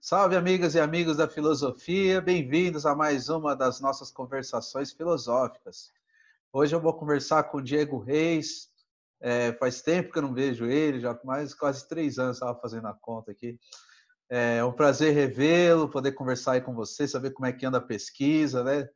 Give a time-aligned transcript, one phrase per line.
[0.00, 5.90] Salve, amigas e amigos da filosofia, bem-vindos a mais uma das nossas conversações filosóficas.
[6.52, 8.68] Hoje eu vou conversar com o Diego Reis.
[9.20, 12.86] É, faz tempo que eu não vejo ele, já mais quase três anos estava fazendo
[12.86, 13.58] a conta aqui.
[14.30, 17.82] É um prazer revê-lo, poder conversar aí com você, saber como é que anda a
[17.82, 18.88] pesquisa, né?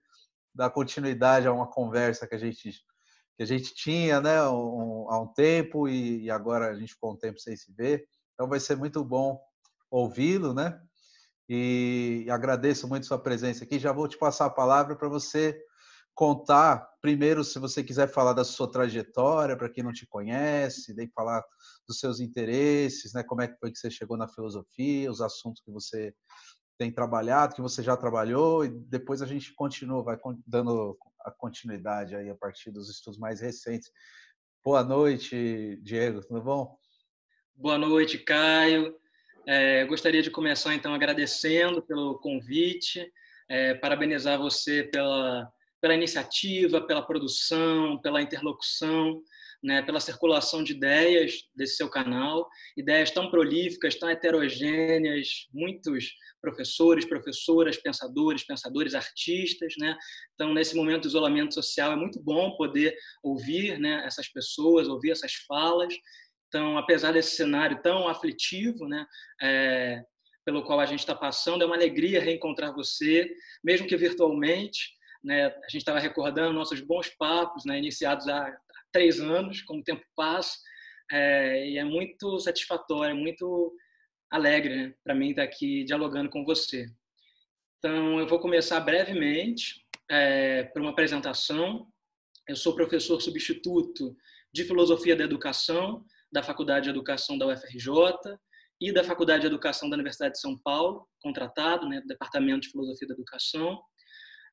[0.54, 2.80] Dar continuidade a uma conversa que a gente
[3.36, 7.12] que a gente tinha, né, um, há um tempo e, e agora a gente ficou
[7.12, 8.06] um tempo sem se ver.
[8.34, 9.40] Então vai ser muito bom
[9.90, 10.80] ouvi-lo, né?
[11.54, 13.78] E agradeço muito sua presença aqui.
[13.78, 15.54] Já vou te passar a palavra para você
[16.14, 21.10] contar, primeiro, se você quiser falar da sua trajetória, para quem não te conhece, daí
[21.14, 21.44] falar
[21.86, 23.22] dos seus interesses, né?
[23.22, 26.14] Como é que foi que você chegou na filosofia, os assuntos que você
[26.78, 32.16] tem trabalhado, que você já trabalhou, e depois a gente continua, vai dando a continuidade
[32.16, 33.90] aí a partir dos estudos mais recentes.
[34.64, 36.78] Boa noite, Diego, tudo bom?
[37.54, 39.01] Boa noite, Caio.
[39.46, 43.12] É, gostaria de começar então agradecendo pelo convite,
[43.48, 49.20] é, parabenizar você pela, pela iniciativa, pela produção, pela interlocução,
[49.62, 57.04] né, pela circulação de ideias desse seu canal, ideias tão prolíficas, tão heterogêneas, muitos professores,
[57.04, 59.96] professoras, pensadores, pensadores, artistas, né?
[60.34, 65.12] Então, nesse momento de isolamento social, é muito bom poder ouvir, né, essas pessoas, ouvir
[65.12, 65.94] essas falas
[66.52, 69.06] então, apesar desse cenário tão aflitivo, né,
[69.40, 70.04] é,
[70.44, 74.92] pelo qual a gente está passando, é uma alegria reencontrar você, mesmo que virtualmente.
[75.24, 78.54] Né, a gente estava recordando nossos bons papos, né, iniciados há
[78.92, 80.58] três anos, como o tempo passa,
[81.10, 83.74] é, e é muito satisfatório, muito
[84.30, 86.86] alegre né, para mim estar aqui dialogando com você.
[87.78, 91.86] Então, eu vou começar brevemente é, por uma apresentação.
[92.46, 94.14] Eu sou professor substituto
[94.52, 97.92] de Filosofia da Educação da Faculdade de Educação da UFRJ
[98.80, 102.70] e da Faculdade de Educação da Universidade de São Paulo, contratado, né, do Departamento de
[102.70, 103.80] Filosofia da Educação.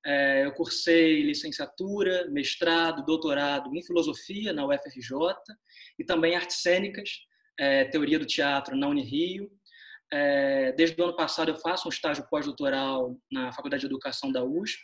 [0.05, 5.17] É, eu cursei licenciatura, mestrado, doutorado em filosofia na UFRJ
[5.97, 7.09] e também artes cênicas,
[7.59, 9.49] é, teoria do teatro na Unirio.
[10.11, 14.43] É, desde o ano passado eu faço um estágio pós-doutoral na Faculdade de Educação da
[14.43, 14.81] USP.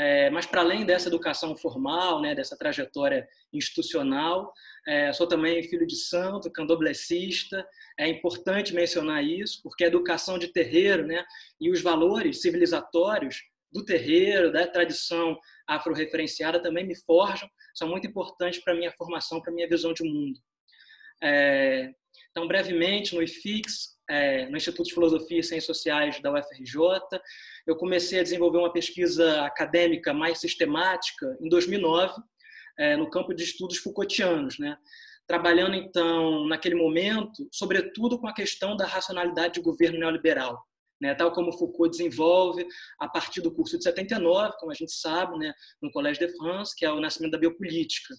[0.00, 4.50] É, mas para além dessa educação formal, né, dessa trajetória institucional,
[4.88, 7.68] é, sou também filho de santo, candomblessista.
[7.98, 11.22] É importante mencionar isso, porque a educação de terreiro né,
[11.60, 18.58] e os valores civilizatórios do terreiro, da tradição afro-referenciada também me forjam, são muito importantes
[18.64, 20.40] para a minha formação, para a minha visão de mundo.
[21.22, 21.90] É,
[22.30, 27.20] então, brevemente, no IFIX, é, no Instituto de Filosofia e Ciências Sociais da UFRJ,
[27.64, 32.20] eu comecei a desenvolver uma pesquisa acadêmica mais sistemática em 2009,
[32.76, 34.76] é, no campo de estudos Foucaultianos, né?
[35.28, 40.60] trabalhando então naquele momento, sobretudo com a questão da racionalidade de governo neoliberal,
[41.00, 41.14] né?
[41.14, 42.66] tal como Foucault desenvolve
[42.98, 45.54] a partir do curso de 79, como a gente sabe, né?
[45.80, 48.12] no Collège de France, que é o nascimento da biopolítica.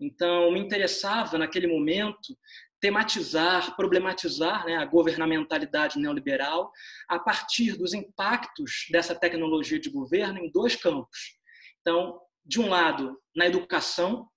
[0.00, 2.34] Então, me interessava naquele momento
[2.80, 6.72] tematizar, problematizar né, a governamentalidade neoliberal
[7.08, 11.38] a partir dos impactos dessa tecnologia de governo em dois campos.
[11.80, 14.28] Então, de um lado, na educação,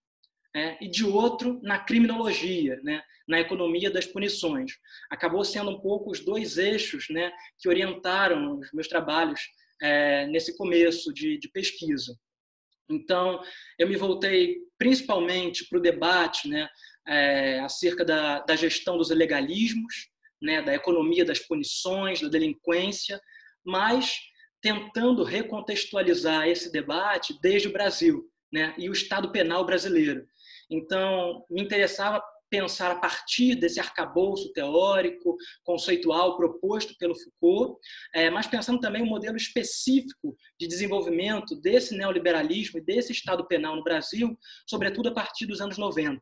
[0.54, 4.74] né, e de outro, na criminologia, né, na economia das punições.
[5.10, 9.40] Acabou sendo um pouco os dois eixos né, que orientaram os meus trabalhos
[9.82, 12.18] é, nesse começo de, de, pesquisa.
[12.90, 13.42] Então,
[13.80, 16.68] eu me voltei principalmente para o debate né,
[17.08, 20.10] é, acerca da, da gestão dos ilegalismos,
[20.42, 23.20] né, da economia das punições, da delinquência,
[23.66, 24.18] mas
[24.62, 30.26] tentando recontextualizar esse debate desde o Brasil né, e o Estado penal brasileiro.
[30.70, 37.80] Então, me interessava pensar a partir desse arcabouço teórico, conceitual proposto pelo Foucault,
[38.14, 43.76] é, mas pensando também um modelo específico de desenvolvimento desse neoliberalismo e desse Estado penal
[43.76, 44.38] no Brasil,
[44.70, 46.22] sobretudo a partir dos anos 90.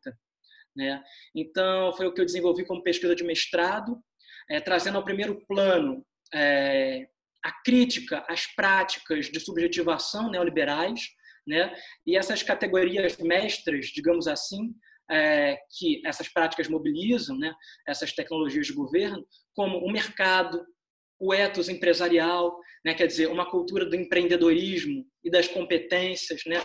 [0.75, 1.03] Né?
[1.35, 4.01] Então, foi o que eu desenvolvi como pesquisa de mestrado,
[4.49, 7.07] é, trazendo ao primeiro plano é,
[7.43, 11.01] a crítica às práticas de subjetivação neoliberais,
[11.45, 11.73] né?
[12.05, 14.73] e essas categorias mestras, digamos assim,
[15.09, 17.53] é, que essas práticas mobilizam, né?
[17.87, 20.63] essas tecnologias de governo, como o mercado,
[21.21, 22.95] o ethos empresarial, né?
[22.95, 26.55] quer dizer, uma cultura do empreendedorismo e das competências, né?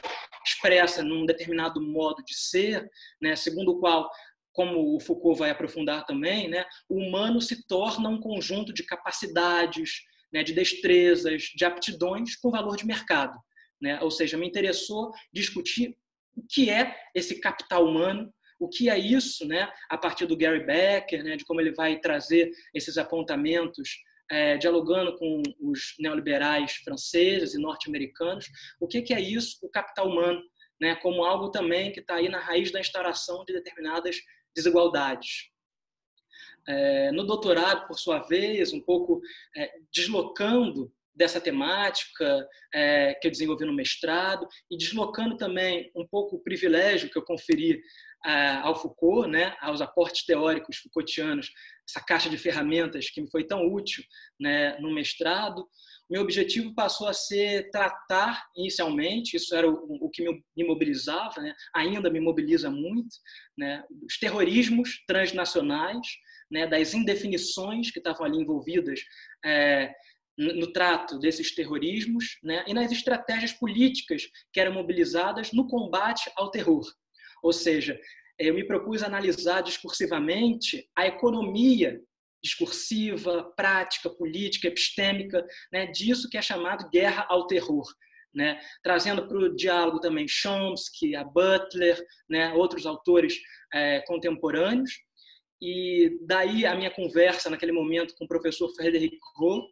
[0.44, 2.88] expressa num determinado modo de ser,
[3.20, 3.36] né?
[3.36, 4.10] segundo o qual
[4.56, 10.00] como o Foucault vai aprofundar também, né, o humano se torna um conjunto de capacidades,
[10.32, 13.38] né, de destrezas, de aptidões com valor de mercado.
[13.78, 14.00] Né?
[14.00, 15.94] Ou seja, me interessou discutir
[16.34, 20.64] o que é esse capital humano, o que é isso, né, a partir do Gary
[20.64, 23.98] Becker, né, de como ele vai trazer esses apontamentos
[24.30, 28.46] é, dialogando com os neoliberais franceses e norte-americanos,
[28.80, 30.42] o que, que é isso, o capital humano,
[30.80, 34.16] né, como algo também que está aí na raiz da instauração de determinadas
[34.54, 35.50] desigualdades.
[36.68, 39.20] É, no doutorado, por sua vez, um pouco
[39.56, 46.36] é, deslocando dessa temática é, que eu desenvolvi no mestrado e deslocando também um pouco
[46.36, 47.80] o privilégio que eu conferi
[48.62, 51.50] ao Foucault, né, aos aportes teóricos Foucaultianos,
[51.88, 54.02] essa caixa de ferramentas que me foi tão útil
[54.40, 55.66] né, no mestrado.
[56.10, 60.24] Meu objetivo passou a ser tratar inicialmente, isso era o, o que
[60.56, 63.16] me mobilizava, né, ainda me mobiliza muito,
[63.56, 66.06] né, os terrorismos transnacionais,
[66.50, 69.00] né, das indefinições que estavam ali envolvidas
[69.44, 69.92] é,
[70.38, 76.50] no trato desses terrorismos né, e nas estratégias políticas que eram mobilizadas no combate ao
[76.50, 76.84] terror.
[77.46, 77.96] Ou seja,
[78.36, 82.00] eu me propus analisar discursivamente a economia
[82.42, 87.84] discursiva, prática, política, epistêmica, né, disso que é chamado guerra ao terror.
[88.34, 91.98] Né, trazendo para o diálogo também Chomsky, a Butler,
[92.28, 93.38] né, outros autores
[93.72, 94.90] é, contemporâneos.
[95.62, 99.70] E daí a minha conversa naquele momento com o professor Frederic Roth,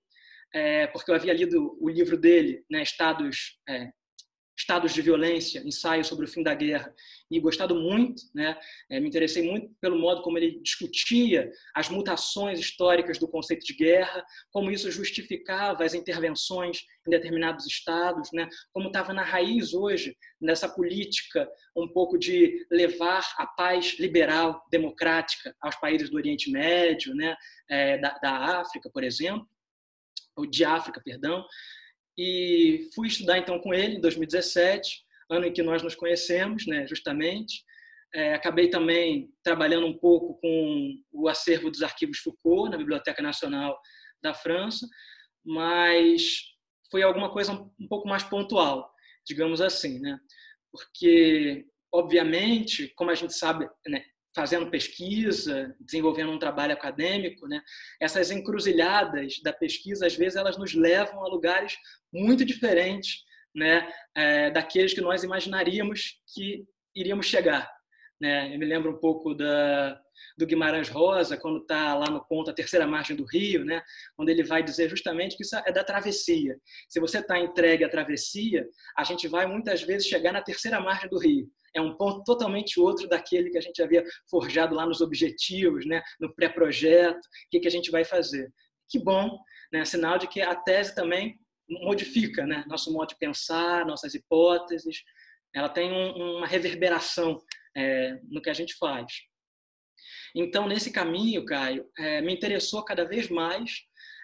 [0.55, 3.91] é, porque eu havia lido o livro dele, né, Estados, é,
[4.56, 6.95] Estados de Violência, ensaio sobre o fim da guerra,
[7.31, 8.56] e gostado muito, né,
[8.89, 13.75] é, me interessei muito pelo modo como ele discutia as mutações históricas do conceito de
[13.75, 20.17] guerra, como isso justificava as intervenções em determinados estados, né, como estava na raiz hoje
[20.41, 27.15] nessa política um pouco de levar a paz liberal, democrática aos países do Oriente Médio,
[27.15, 27.35] né,
[27.69, 29.49] é, da, da África, por exemplo
[30.50, 31.47] de África, perdão,
[32.16, 36.87] e fui estudar então com ele em 2017, ano em que nós nos conhecemos, né,
[36.87, 37.64] justamente.
[38.14, 43.76] É, acabei também trabalhando um pouco com o acervo dos arquivos Foucault na Biblioteca Nacional
[44.22, 44.87] da França,
[45.44, 46.40] mas
[46.90, 48.88] foi alguma coisa um pouco mais pontual,
[49.26, 50.16] digamos assim, né?
[50.70, 54.05] Porque obviamente, como a gente sabe, né,
[54.35, 57.63] fazendo pesquisa, desenvolvendo um trabalho acadêmico, né?
[58.01, 61.77] Essas encruzilhadas da pesquisa, às vezes, elas nos levam a lugares
[62.13, 63.23] muito diferentes,
[63.55, 63.89] né?
[64.15, 66.65] É, daqueles que nós imaginaríamos que
[66.95, 67.71] iríamos chegar,
[68.21, 68.53] né?
[68.53, 70.01] Eu me lembro um pouco da
[70.39, 73.83] do Guimarães Rosa, quando está lá no ponto a terceira margem do Rio, né?
[74.17, 76.57] Onde ele vai dizer justamente que isso é da travessia.
[76.89, 78.65] Se você está entregue à travessia,
[78.97, 82.79] a gente vai muitas vezes chegar na terceira margem do Rio é um ponto totalmente
[82.79, 86.03] outro daquele que a gente havia forjado lá nos objetivos, né?
[86.21, 88.53] no pré-projeto, o que, que a gente vai fazer.
[88.88, 89.38] Que bom,
[89.73, 89.85] né?
[89.85, 91.38] sinal de que a tese também
[91.69, 92.65] modifica né?
[92.69, 95.03] nosso modo de pensar, nossas hipóteses,
[95.55, 97.41] ela tem um, uma reverberação
[97.76, 99.12] é, no que a gente faz.
[100.35, 103.71] Então, nesse caminho, Caio, é, me interessou cada vez mais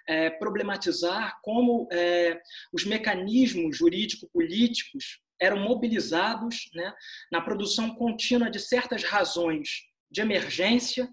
[0.09, 2.41] é, problematizar como é,
[2.73, 6.93] os mecanismos jurídico-políticos eram mobilizados né,
[7.33, 11.09] na produção contínua de certas razões de emergência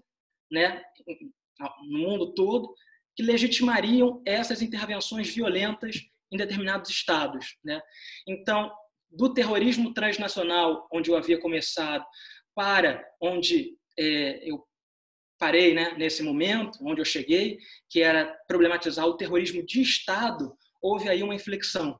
[0.50, 0.82] né,
[1.88, 2.74] no mundo todo,
[3.16, 5.96] que legitimariam essas intervenções violentas
[6.30, 7.56] em determinados estados.
[7.64, 7.80] Né?
[8.26, 8.70] Então,
[9.10, 12.04] do terrorismo transnacional, onde eu havia começado,
[12.54, 14.64] para onde é, eu
[15.38, 17.58] parei né, nesse momento, onde eu cheguei,
[17.88, 21.98] que era problematizar o terrorismo de Estado, houve aí uma inflexão.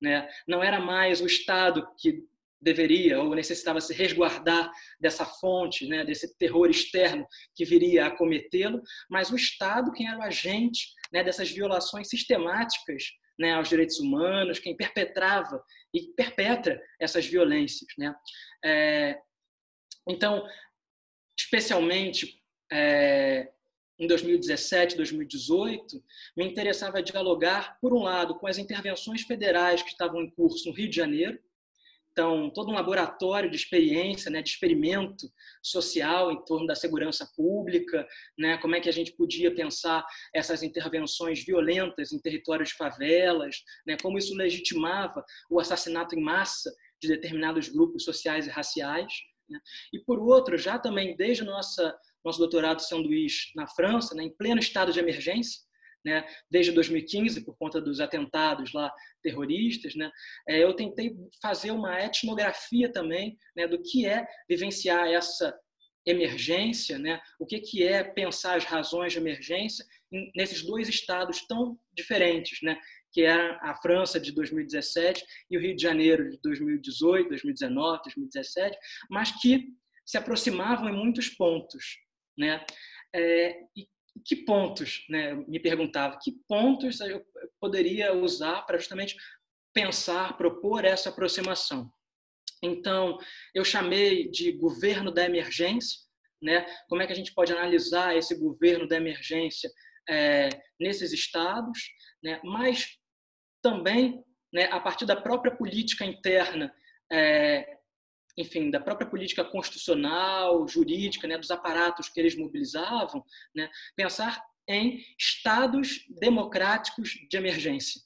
[0.00, 0.28] Né?
[0.46, 2.24] Não era mais o Estado que
[2.60, 8.82] deveria ou necessitava se resguardar dessa fonte, né, desse terror externo que viria a cometê-lo,
[9.08, 13.04] mas o Estado quem era o agente né, dessas violações sistemáticas
[13.38, 15.62] né, aos direitos humanos, quem perpetrava
[15.94, 17.88] e perpetra essas violências.
[17.96, 18.12] Né?
[18.64, 19.18] É,
[20.08, 20.44] então,
[21.38, 23.48] especialmente é,
[23.98, 26.02] em 2017, 2018,
[26.36, 30.74] me interessava dialogar, por um lado, com as intervenções federais que estavam em curso no
[30.74, 31.38] Rio de Janeiro,
[32.18, 38.04] então, todo um laboratório de experiência, né, de experimento social em torno da segurança pública,
[38.36, 43.62] né, como é que a gente podia pensar essas intervenções violentas em territórios de favelas,
[43.86, 49.12] né, como isso legitimava o assassinato em massa de determinados grupos sociais e raciais.
[49.48, 49.60] Né.
[49.92, 54.60] E, por outro, já também desde nossa nosso doutorado sanduíche na França, né, em pleno
[54.60, 55.60] estado de emergência,
[56.04, 60.10] né, desde 2015, por conta dos atentados lá terroristas, né,
[60.48, 65.54] é, eu tentei fazer uma etnografia também né, do que é vivenciar essa
[66.06, 69.84] emergência, né, o que, que é pensar as razões de emergência
[70.34, 72.78] nesses dois estados tão diferentes, né,
[73.12, 78.78] que era a França de 2017 e o Rio de Janeiro de 2018, 2019, 2017,
[79.10, 79.68] mas que
[80.04, 81.98] se aproximavam em muitos pontos.
[82.38, 82.64] Né?
[83.14, 83.88] É, e
[84.24, 87.24] que pontos, né, me perguntava, que pontos eu
[87.60, 89.16] poderia usar para justamente
[89.72, 91.90] pensar, propor essa aproximação.
[92.62, 93.18] Então,
[93.54, 96.00] eu chamei de governo da emergência,
[96.42, 96.66] né?
[96.88, 99.70] Como é que a gente pode analisar esse governo da emergência
[100.08, 100.48] é,
[100.80, 101.78] nesses estados,
[102.22, 102.40] né?
[102.42, 102.98] Mas
[103.62, 106.74] também, né, a partir da própria política interna,
[107.12, 107.77] é,
[108.38, 115.04] enfim, da própria política constitucional, jurídica, né, dos aparatos que eles mobilizavam, né, pensar em
[115.18, 118.00] estados democráticos de emergência.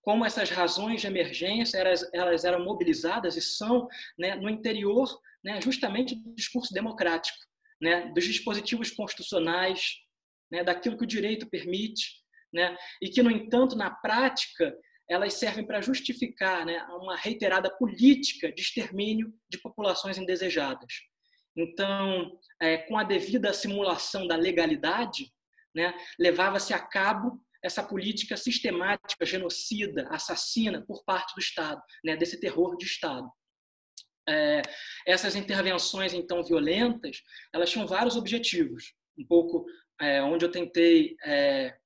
[0.00, 5.08] Como essas razões de emergência elas, elas eram mobilizadas e são né, no interior
[5.42, 7.38] né, justamente do discurso democrático,
[7.80, 9.96] né, dos dispositivos constitucionais,
[10.50, 14.76] né, daquilo que o direito permite, né, e que, no entanto, na prática,
[15.08, 20.92] elas servem para justificar né, uma reiterada política de extermínio de populações indesejadas.
[21.56, 25.32] Então, é, com a devida simulação da legalidade,
[25.74, 32.38] né, levava-se a cabo essa política sistemática, genocida, assassina por parte do Estado, né, desse
[32.38, 33.28] terror de Estado.
[34.28, 34.60] É,
[35.06, 37.22] essas intervenções então violentas,
[37.54, 39.64] elas tinham vários objetivos, um pouco
[40.00, 41.76] é, onde eu tentei é,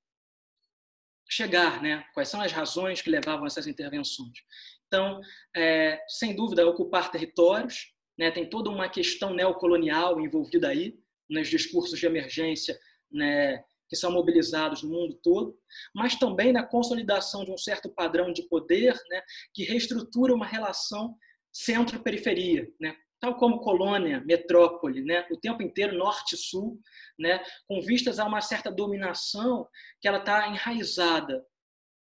[1.31, 2.05] chegar, né?
[2.13, 4.39] Quais são as razões que levavam a essas intervenções?
[4.87, 5.21] Então,
[5.57, 8.31] é, sem dúvida, ocupar territórios, né?
[8.31, 12.79] Tem toda uma questão neocolonial envolvida aí nos discursos de emergência,
[13.11, 13.63] né?
[13.91, 15.59] que são mobilizados no mundo todo,
[15.93, 19.21] mas também na consolidação de um certo padrão de poder né,
[19.53, 21.17] que reestrutura uma relação
[21.53, 26.81] centro-periferia, né, tal como colônia, metrópole, né, o tempo inteiro norte-sul,
[27.19, 29.69] né, com vistas a uma certa dominação
[30.01, 31.45] que ela está enraizada,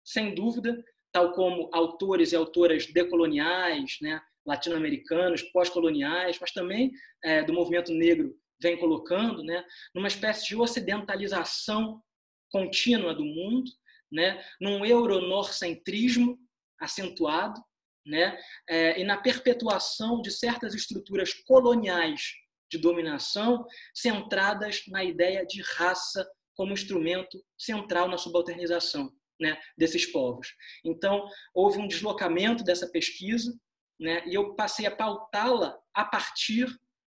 [0.04, 6.90] sem dúvida, tal como autores e autoras decoloniais, né, latino-americanos, pós-coloniais, mas também
[7.22, 12.02] é, do movimento negro vem colocando, né, numa espécie de ocidentalização
[12.50, 13.70] contínua do mundo,
[14.10, 16.38] né, num euronorcentrismo
[16.80, 17.60] acentuado,
[18.06, 18.38] né,
[18.68, 22.32] é, e na perpetuação de certas estruturas coloniais
[22.70, 30.54] de dominação centradas na ideia de raça como instrumento central na subalternização né, desses povos.
[30.84, 33.58] Então, houve um deslocamento dessa pesquisa
[33.98, 36.68] né, e eu passei a pautá-la a partir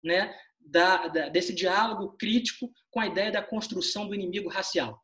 [0.02, 5.03] né, da, da, desse diálogo crítico com a ideia da construção do inimigo racial.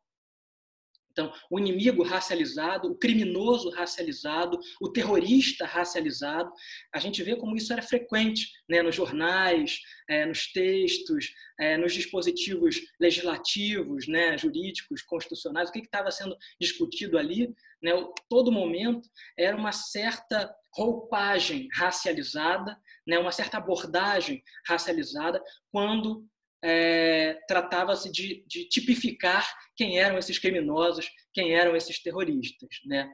[1.11, 6.51] Então, o inimigo racializado, o criminoso racializado, o terrorista racializado,
[6.93, 11.93] a gente vê como isso era frequente né, nos jornais, é, nos textos, é, nos
[11.93, 17.53] dispositivos legislativos, né, jurídicos, constitucionais, o que estava sendo discutido ali,
[17.83, 17.91] né,
[18.29, 25.41] todo momento era uma certa roupagem racializada né, uma certa abordagem racializada
[25.71, 26.25] quando
[26.63, 32.69] é, tratava-se de, de, tipificar quem eram esses criminosos, quem eram esses terroristas.
[32.85, 33.11] Né?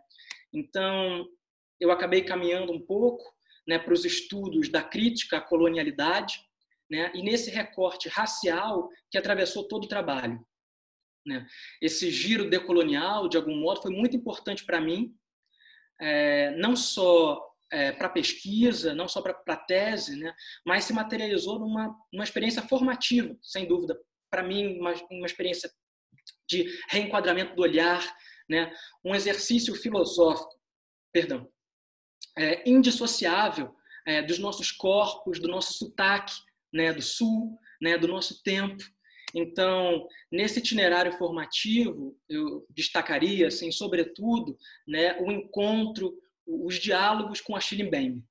[0.53, 1.25] Então,
[1.79, 3.23] eu acabei caminhando um pouco
[3.67, 6.39] né, para os estudos da crítica à colonialidade,
[6.89, 10.45] né, e nesse recorte racial que atravessou todo o trabalho.
[11.25, 11.45] Né?
[11.81, 15.13] Esse giro decolonial, de algum modo, foi muito importante para mim,
[15.99, 20.33] é, não só é, para pesquisa, não só para tese, né,
[20.65, 23.99] mas se materializou numa, numa experiência formativa, sem dúvida.
[24.29, 25.71] Para mim, uma, uma experiência
[26.49, 28.01] de reenquadramento do olhar,
[28.49, 30.55] né, um exercício filosófico,
[31.11, 31.49] perdão,
[32.37, 36.33] é, indissociável é, dos nossos corpos, do nosso sotaque,
[36.71, 38.83] né, do sul, né, do nosso tempo.
[39.33, 44.57] Então, nesse itinerário formativo, eu destacaria, assim, sobretudo,
[44.87, 46.17] né, o encontro
[46.47, 48.23] os diálogos com Achille Mbembe,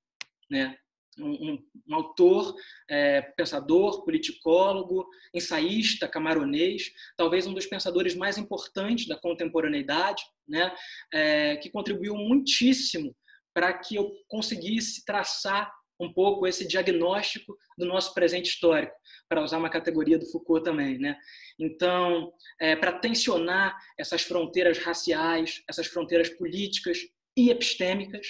[0.51, 0.77] né?
[1.19, 2.55] Um, um, um, autor,
[2.91, 10.75] é, pensador, politicólogo, ensaísta, camaronês, talvez um dos pensadores mais importantes da contemporaneidade, né?
[11.13, 13.17] É, que contribuiu muitíssimo
[13.55, 18.95] para que eu conseguisse traçar um pouco esse diagnóstico do nosso presente histórico,
[19.29, 21.17] para usar uma categoria do Foucault também, né?
[21.59, 26.99] Então, é, para tensionar essas fronteiras raciais, essas fronteiras políticas
[27.37, 28.27] e epistêmicas,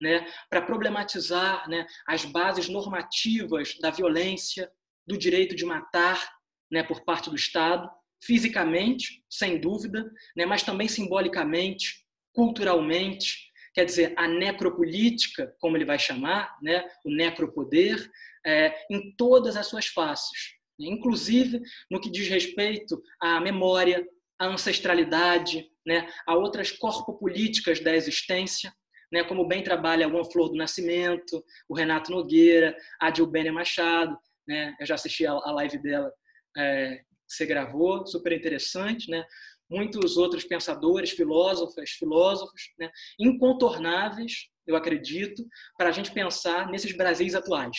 [0.00, 4.70] né, para problematizar né, as bases normativas da violência,
[5.06, 6.28] do direito de matar
[6.70, 7.88] né, por parte do Estado,
[8.22, 15.98] fisicamente, sem dúvida, né, mas também simbolicamente, culturalmente, quer dizer, a necropolítica, como ele vai
[15.98, 18.10] chamar, né, o necropoder,
[18.44, 24.06] é, em todas as suas faces, né, inclusive no que diz respeito à memória,
[24.38, 28.72] à ancestralidade, né, a outras corpopolíticas da existência,
[29.12, 34.16] né, como bem trabalha o Flor do Nascimento, o Renato Nogueira, a Dilbênia Machado.
[34.46, 36.10] Né, eu já assisti a, live dela
[36.56, 39.24] é, que você gravou, super interessante, né?
[39.70, 42.90] Muitos outros pensadores, filósofos, filósofos, né?
[43.18, 45.46] incontornáveis, eu acredito,
[45.78, 47.76] para a gente pensar nesses Brasis atuais,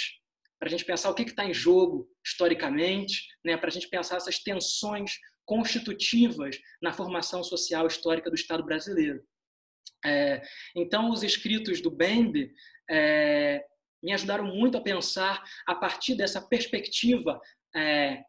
[0.57, 3.57] para a gente pensar o que está em jogo historicamente, né?
[3.57, 5.11] para a gente pensar essas tensões
[5.45, 9.23] constitutivas na formação social histórica do Estado brasileiro.
[10.05, 10.41] É,
[10.75, 12.51] então, os escritos do Bembe
[12.89, 13.63] é,
[14.01, 17.39] me ajudaram muito a pensar a partir dessa perspectiva
[17.75, 18.21] é,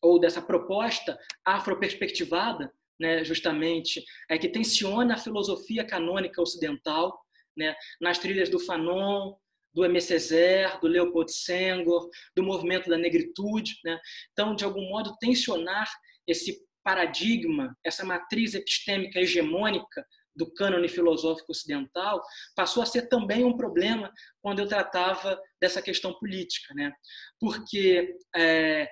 [0.00, 7.20] ou dessa proposta afroperspectivada, né, justamente, é, que tensiona a filosofia canônica ocidental,
[7.56, 9.34] né, nas trilhas do Fanon,
[9.74, 10.00] do M.
[10.00, 13.74] Césaire, do Leopold Senghor, do movimento da negritude.
[13.84, 14.00] Né?
[14.32, 15.86] Então, de algum modo, tensionar
[16.26, 20.06] esse paradigma, essa matriz epistêmica hegemônica
[20.36, 22.22] do cânone filosófico ocidental
[22.54, 26.92] passou a ser também um problema quando eu tratava dessa questão política, né?
[27.40, 28.88] Porque é,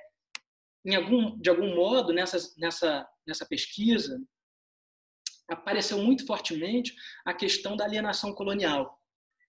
[0.85, 4.21] em algum, de algum modo nessa nessa nessa pesquisa
[5.49, 8.99] apareceu muito fortemente a questão da alienação colonial,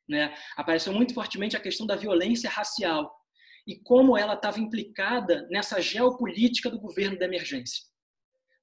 [0.07, 0.35] né?
[0.55, 3.11] Apareceu muito fortemente a questão da violência racial
[3.67, 7.83] e como ela estava implicada nessa geopolítica do governo da emergência.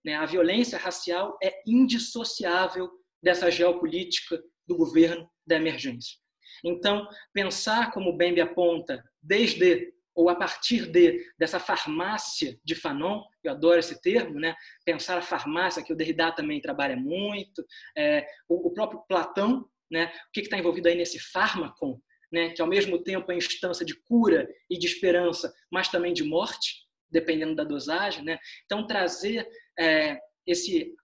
[0.04, 0.14] Né?
[0.14, 2.90] A violência racial é indissociável
[3.23, 6.18] dessa geopolítica do governo da emergência.
[6.64, 13.52] Então, pensar como Bembe aponta, desde ou a partir de dessa farmácia de Fanon, eu
[13.52, 14.54] adoro esse termo, né?
[14.85, 17.64] Pensar a farmácia que o Derrida também trabalha muito,
[17.97, 20.12] é, o, o, próprio Platão, né?
[20.28, 22.02] O que está envolvido aí nesse fármaco,
[22.33, 22.51] né?
[22.51, 26.87] Que ao mesmo tempo é instância de cura e de esperança, mas também de morte,
[27.11, 28.39] dependendo da dosagem, né?
[28.65, 29.47] Então trazer
[29.79, 30.95] é, esse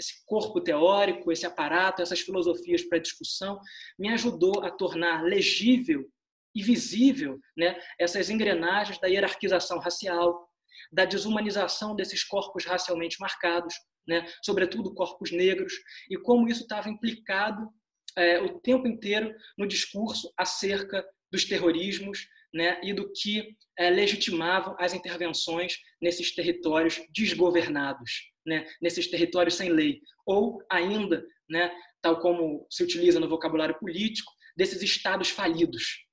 [0.00, 3.60] esse corpo teórico, esse aparato, essas filosofias para discussão,
[3.98, 6.10] me ajudou a tornar legível
[6.54, 10.48] e visível né, essas engrenagens da hierarquização racial,
[10.90, 13.74] da desumanização desses corpos racialmente marcados,
[14.08, 15.74] né, sobretudo corpos negros,
[16.08, 17.68] e como isso estava implicado
[18.16, 24.74] é, o tempo inteiro no discurso acerca dos terrorismos né, e do que é, legitimavam
[24.78, 31.70] as intervenções nesses territórios desgovernados né, nesses territórios sem lei, ou ainda, né,
[32.00, 36.04] tal como se utiliza no vocabulário político, desses estados falidos.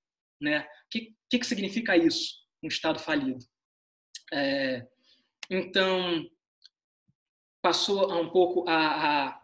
[0.42, 0.62] Né?
[0.62, 3.40] O que, que, que significa isso, um estado falido?
[4.32, 4.86] É,
[5.50, 6.26] então,
[7.62, 9.42] passou um pouco a, a,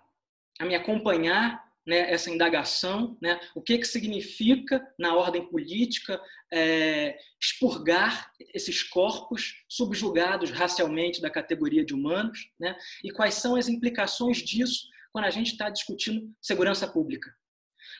[0.60, 7.18] a me acompanhar né, essa indagação, né, o que, que significa, na ordem política, é,
[7.42, 14.38] expurgar esses corpos subjugados racialmente da categoria de humanos, né, e quais são as implicações
[14.38, 17.34] disso quando a gente está discutindo segurança pública.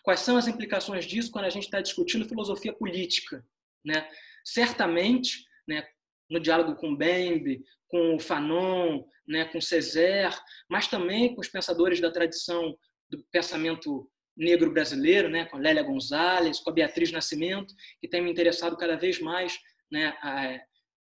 [0.02, 3.46] Quais são as implicações disso quando a gente está discutindo filosofia política?
[3.86, 4.10] Né?
[4.44, 5.86] Certamente, né,
[6.30, 10.36] no diálogo com Bembe, com Fanon, né, com Césaire,
[10.70, 12.76] mas também com os pensadores da tradição
[13.18, 18.22] do pensamento negro brasileiro, né, com a Lélia Gonzalez, com a Beatriz Nascimento, que tem
[18.22, 19.60] me interessado cada vez mais
[19.92, 20.60] né, a,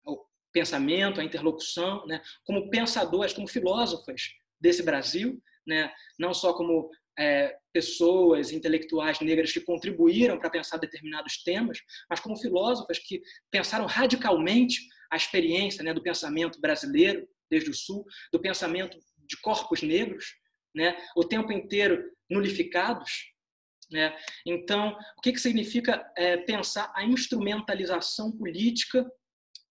[0.04, 6.88] ao pensamento, a interlocução, né, como pensadoras, como filósofas desse Brasil, né, não só como
[7.18, 13.86] é, pessoas intelectuais negras que contribuíram para pensar determinados temas, mas como filósofas que pensaram
[13.86, 20.36] radicalmente a experiência né, do pensamento brasileiro, desde o Sul, do pensamento de corpos negros,
[20.76, 20.94] né?
[21.16, 23.32] o tempo inteiro nulificados.
[23.90, 24.14] Né?
[24.44, 29.04] Então, o que, que significa é, pensar a instrumentalização política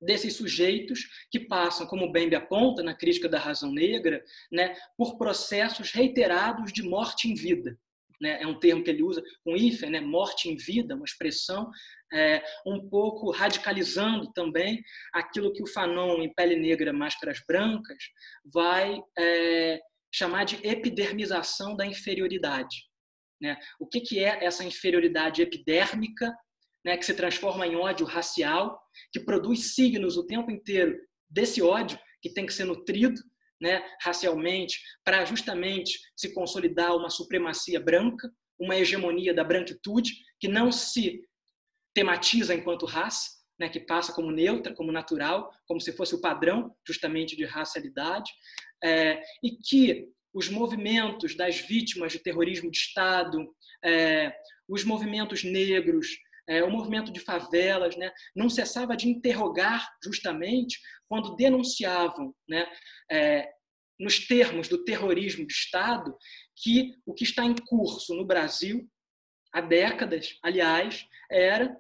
[0.02, 5.92] desses sujeitos que passam, como Bembe aponta na crítica da razão negra, né, por processos
[5.92, 7.78] reiterados de morte em vida.
[8.22, 8.42] Né?
[8.42, 10.00] É um termo que ele usa com hífen, né?
[10.00, 11.70] morte em vida, uma expressão
[12.14, 14.82] é, um pouco radicalizando também
[15.14, 17.98] aquilo que o Fanon, em Pele Negra, Máscaras Brancas,
[18.46, 19.82] vai é,
[20.16, 22.86] chamar de epidermização da inferioridade.
[23.42, 23.58] Né?
[23.78, 26.34] O que, que é essa inferioridade epidérmica,
[26.86, 30.98] né, que se transforma em ódio racial, que produz signos o tempo inteiro
[31.30, 33.20] desse ódio que tem que ser nutrido
[33.62, 40.72] né, racialmente para justamente se consolidar uma supremacia branca, uma hegemonia da branquitude que não
[40.72, 41.22] se
[41.94, 46.76] tematiza enquanto raça, né, que passa como neutra, como natural, como se fosse o padrão
[46.86, 48.32] justamente de racialidade,
[48.84, 53.48] é, e que os movimentos das vítimas de terrorismo de Estado,
[53.84, 54.36] é,
[54.68, 56.08] os movimentos negros,
[56.48, 62.68] é, o movimento de favelas, né, não cessava de interrogar justamente quando denunciavam, né,
[63.10, 63.50] é,
[63.98, 66.16] nos termos do terrorismo de Estado,
[66.62, 68.86] que o que está em curso no Brasil
[69.54, 71.76] há décadas, aliás, era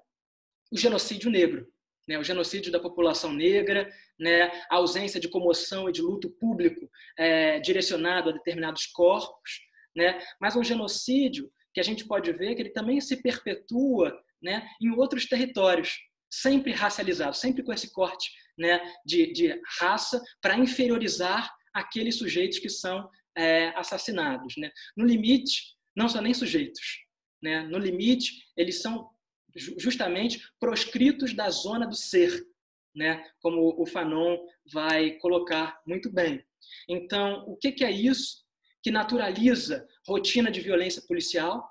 [0.71, 1.67] o genocídio negro.
[2.07, 6.87] né, o genocídio da população negra, né, a ausência de comoção e de luto público
[7.17, 9.61] é, direcionado a determinados corpos,
[9.95, 14.67] né, mas um genocídio que a gente pode ver que ele também se perpetua né,
[14.81, 15.97] em outros territórios,
[16.31, 22.69] sempre racializado, sempre com esse corte né, de, de raça para inferiorizar aqueles sujeitos que
[22.69, 24.55] são é, assassinados.
[24.57, 24.71] Né?
[24.95, 27.05] No limite, não são nem sujeitos.
[27.41, 27.63] Né?
[27.63, 29.09] No limite, eles são
[29.55, 32.45] justamente proscritos da zona do ser,
[32.93, 33.23] né?
[33.39, 34.37] como o Fanon
[34.71, 36.43] vai colocar muito bem.
[36.89, 38.45] Então, o que é isso
[38.83, 41.67] que naturaliza rotina de violência policial,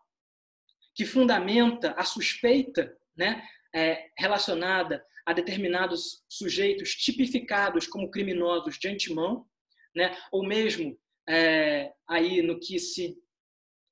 [0.95, 9.47] que fundamenta a suspeita né, é, relacionada a determinados sujeitos tipificados como criminosos de antemão,
[9.95, 13.17] né, ou mesmo é, aí no que se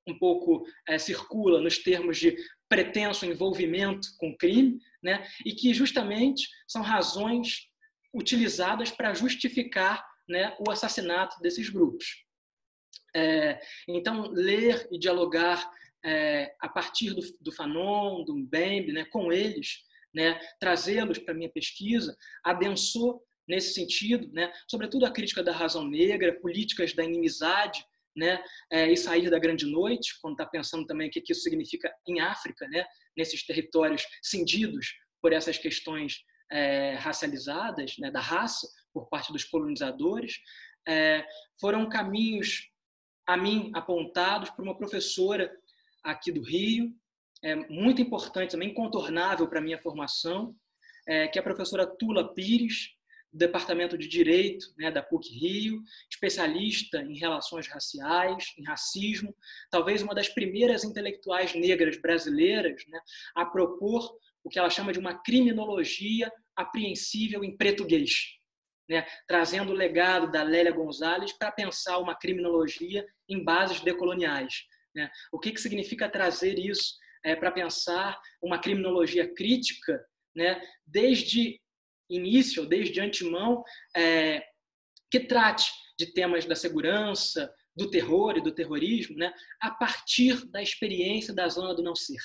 [0.06, 2.36] um pouco é, circula nos termos de
[2.72, 5.28] pretenso envolvimento com crime, né?
[5.44, 7.68] e que justamente são razões
[8.14, 12.24] utilizadas para justificar né, o assassinato desses grupos.
[13.14, 15.70] É, então, ler e dialogar
[16.02, 19.80] é, a partir do, do Fanon, do Mbembe, né, com eles,
[20.14, 26.40] né, trazê-los para minha pesquisa, adensou nesse sentido, né, sobretudo a crítica da razão negra,
[26.40, 27.84] políticas da inimizade,
[28.16, 31.42] né, é, e sair da grande noite, quando está pensando também o que, que isso
[31.42, 32.84] significa em África, né,
[33.16, 40.38] nesses territórios cindidos por essas questões é, racializadas, né, da raça, por parte dos colonizadores,
[40.86, 41.24] é,
[41.60, 42.68] foram caminhos
[43.26, 45.50] a mim apontados por uma professora
[46.02, 46.92] aqui do Rio,
[47.42, 50.54] é, muito importante também, incontornável para minha formação,
[51.06, 52.90] é, que é a professora Tula Pires,
[53.32, 59.34] do Departamento de Direito né, da PUC Rio, especialista em relações raciais, em racismo,
[59.70, 63.00] talvez uma das primeiras intelectuais negras brasileiras né,
[63.34, 68.12] a propor o que ela chama de uma criminologia apreensível em português,
[68.88, 74.66] né, trazendo o legado da Lélia Gonzalez para pensar uma criminologia em bases decoloniais.
[74.94, 75.10] Né?
[75.32, 81.61] O que, que significa trazer isso é, para pensar uma criminologia crítica, né, desde
[82.14, 83.62] início, desde antemão,
[83.96, 84.42] é,
[85.10, 90.62] que trate de temas da segurança, do terror e do terrorismo, né, a partir da
[90.62, 92.20] experiência da zona do não ser.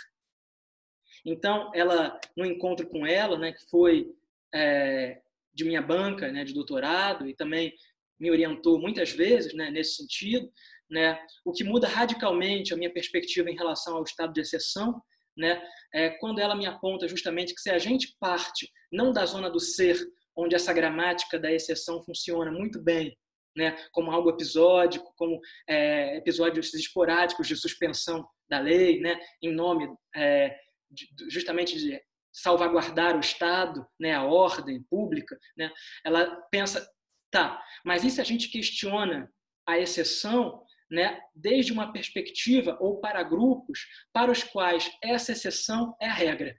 [1.26, 4.08] Então, ela, no encontro com ela, né, que foi
[4.54, 5.22] é,
[5.54, 7.74] de minha banca, né, de doutorado, e também
[8.20, 10.52] me orientou muitas vezes né, nesse sentido,
[10.90, 15.02] né, o que muda radicalmente a minha perspectiva em relação ao estado de exceção
[15.38, 15.62] né?
[15.94, 19.60] É quando ela me aponta justamente que se a gente parte não da zona do
[19.60, 19.98] ser,
[20.36, 23.18] onde essa gramática da exceção funciona muito bem,
[23.56, 23.76] né?
[23.92, 29.20] Como algo episódico, como é, episódios esporádicos de suspensão da lei, né?
[29.42, 30.56] Em nome é,
[30.92, 34.14] de, justamente de salvaguardar o Estado, né?
[34.14, 35.72] A ordem pública, né?
[36.06, 36.88] Ela pensa,
[37.32, 37.62] tá?
[37.84, 39.30] Mas e se a gente questiona
[39.68, 46.08] a exceção né, desde uma perspectiva ou para grupos para os quais essa exceção é
[46.08, 46.58] a regra.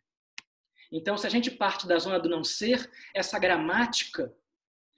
[0.93, 4.33] Então, se a gente parte da zona do não ser, essa gramática,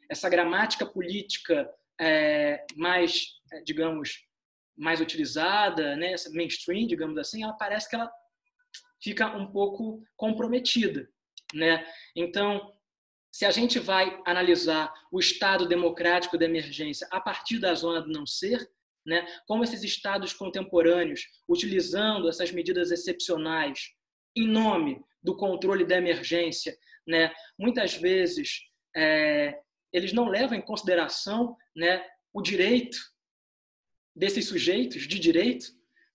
[0.08, 1.68] essa gramática política
[2.00, 4.24] é, mais, é, digamos,
[4.76, 8.10] mais utilizada, né, essa mainstream, digamos assim, ela parece que ela
[9.02, 11.08] fica um pouco comprometida,
[11.54, 11.84] né?
[12.14, 12.72] Então,
[13.32, 18.10] se a gente vai analisar o estado democrático da emergência a partir da zona do
[18.10, 18.68] não ser,
[19.04, 19.26] né?
[19.46, 23.90] como esses estados contemporâneos, utilizando essas medidas excepcionais
[24.36, 27.32] em nome do controle da emergência, né?
[27.58, 28.60] muitas vezes
[28.96, 29.58] é,
[29.92, 32.98] eles não levam em consideração né, o direito
[34.14, 35.66] desses sujeitos de direito.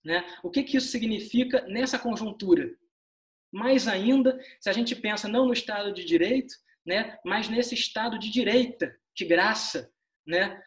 [0.04, 0.24] Né?
[0.42, 2.74] O que, que isso significa nessa conjuntura?
[3.52, 8.18] Mais ainda, se a gente pensa não no Estado de Direito, né, mas nesse Estado
[8.18, 9.90] de direita, de graça,
[10.26, 10.62] né,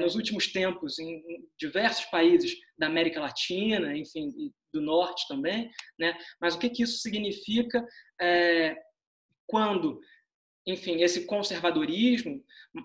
[0.00, 1.22] nos últimos tempos em
[1.58, 6.16] diversos países da América Latina, enfim, do Norte também, né?
[6.40, 7.86] Mas o que, que isso significa
[8.20, 8.74] é,
[9.46, 10.00] quando,
[10.66, 12.42] enfim, esse conservadorismo,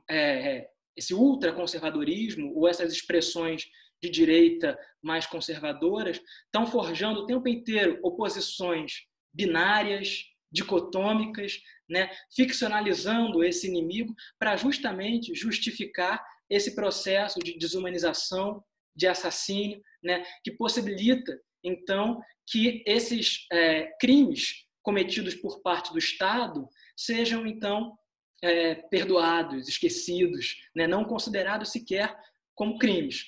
[0.09, 3.65] é, esse ultraconservadorismo ou essas expressões
[4.01, 11.59] de direita mais conservadoras estão forjando o tempo inteiro oposições binárias, dicotômicas,
[11.89, 18.63] né, ficcionalizando esse inimigo para justamente justificar esse processo de desumanização,
[18.95, 26.67] de assassínio, né, que possibilita, então, que esses é, crimes cometidos por parte do Estado
[26.95, 27.97] sejam, então,
[28.41, 32.15] é, perdoados, esquecidos, né, não considerados sequer
[32.55, 33.25] como crimes.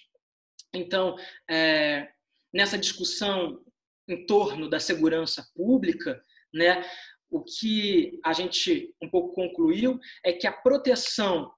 [0.73, 1.15] Então,
[1.49, 2.09] é,
[2.53, 3.63] nessa discussão
[4.07, 6.83] em torno da segurança pública, né,
[7.29, 11.51] o que a gente um pouco concluiu é que a proteção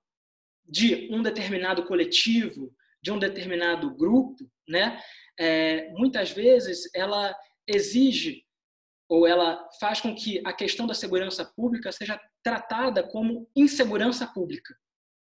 [0.71, 5.03] de um determinado coletivo, de um determinado grupo, né,
[5.37, 7.35] é, muitas vezes ela
[7.67, 8.45] exige
[9.09, 14.73] ou ela faz com que a questão da segurança pública seja tratada como insegurança pública.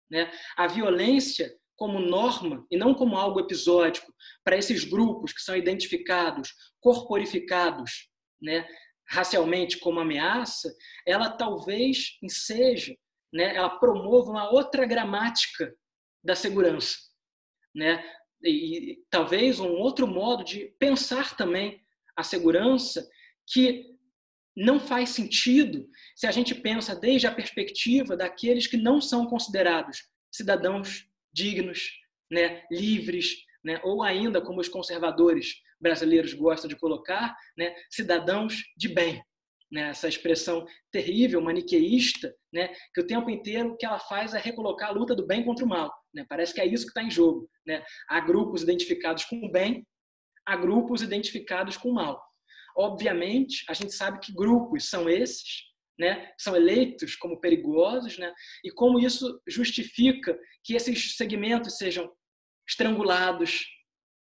[0.10, 0.32] Né?
[0.56, 6.53] A violência como norma e não como algo episódico para esses grupos que são identificados,
[6.79, 8.08] corporificados,
[8.41, 8.65] né,
[9.10, 10.73] racialmente como ameaça,
[11.06, 12.95] ela talvez seja,
[13.33, 15.75] né, ela promova uma outra gramática
[16.23, 16.97] da segurança,
[17.75, 18.03] né?
[18.43, 21.81] E, e talvez um outro modo de pensar também
[22.15, 23.09] a segurança
[23.47, 23.93] que
[24.55, 30.03] não faz sentido se a gente pensa desde a perspectiva daqueles que não são considerados
[30.31, 31.89] cidadãos dignos,
[32.31, 38.89] né, livres, né, ou ainda, como os conservadores brasileiros gostam de colocar, né, cidadãos de
[38.89, 39.23] bem.
[39.73, 44.89] Né, essa expressão terrível, maniqueísta, né, que o tempo inteiro que ela faz é recolocar
[44.89, 45.91] a luta do bem contra o mal.
[46.13, 47.49] Né, parece que é isso que está em jogo.
[47.65, 47.83] Né?
[48.07, 49.83] Há grupos identificados com o bem,
[50.45, 52.23] há grupos identificados com o mal.
[52.77, 58.33] Obviamente, a gente sabe que grupos são esses né, são eleitos como perigosos, né,
[58.63, 62.12] e como isso justifica que esses segmentos sejam
[62.67, 63.65] estrangulados,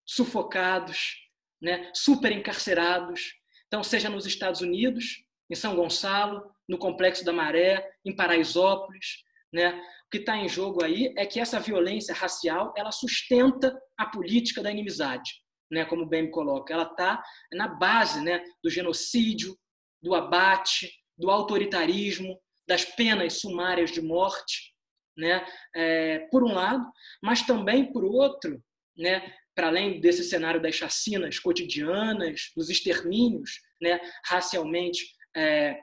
[0.05, 1.15] sufocados,
[1.62, 3.33] né, super encarcerados.
[3.67, 9.81] Então, seja nos Estados Unidos, em São Gonçalo, no Complexo da Maré, em Paraisópolis, né,
[10.05, 14.62] o que está em jogo aí é que essa violência racial ela sustenta a política
[14.62, 15.31] da inimizade,
[15.71, 16.73] né, como bem me coloca.
[16.73, 19.57] Ela está na base né, do genocídio,
[20.01, 24.73] do abate, do autoritarismo, das penas sumárias de morte,
[25.17, 25.45] né?
[25.75, 26.85] É, por um lado,
[27.21, 28.63] mas também por outro,
[28.95, 29.33] né?
[29.53, 33.99] Para além desse cenário das chacinas cotidianas, dos extermínios, né?
[34.25, 35.03] Racialmente
[35.35, 35.81] é,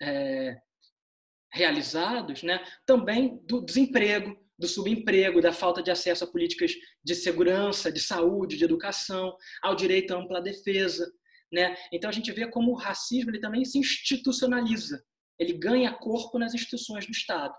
[0.00, 0.56] é,
[1.52, 2.64] realizados, né?
[2.86, 8.56] Também do desemprego, do subemprego, da falta de acesso a políticas de segurança, de saúde,
[8.56, 11.12] de educação, ao direito à ampla defesa,
[11.52, 11.76] né?
[11.92, 15.04] Então a gente vê como o racismo ele também se institucionaliza,
[15.38, 17.54] ele ganha corpo nas instituições do Estado.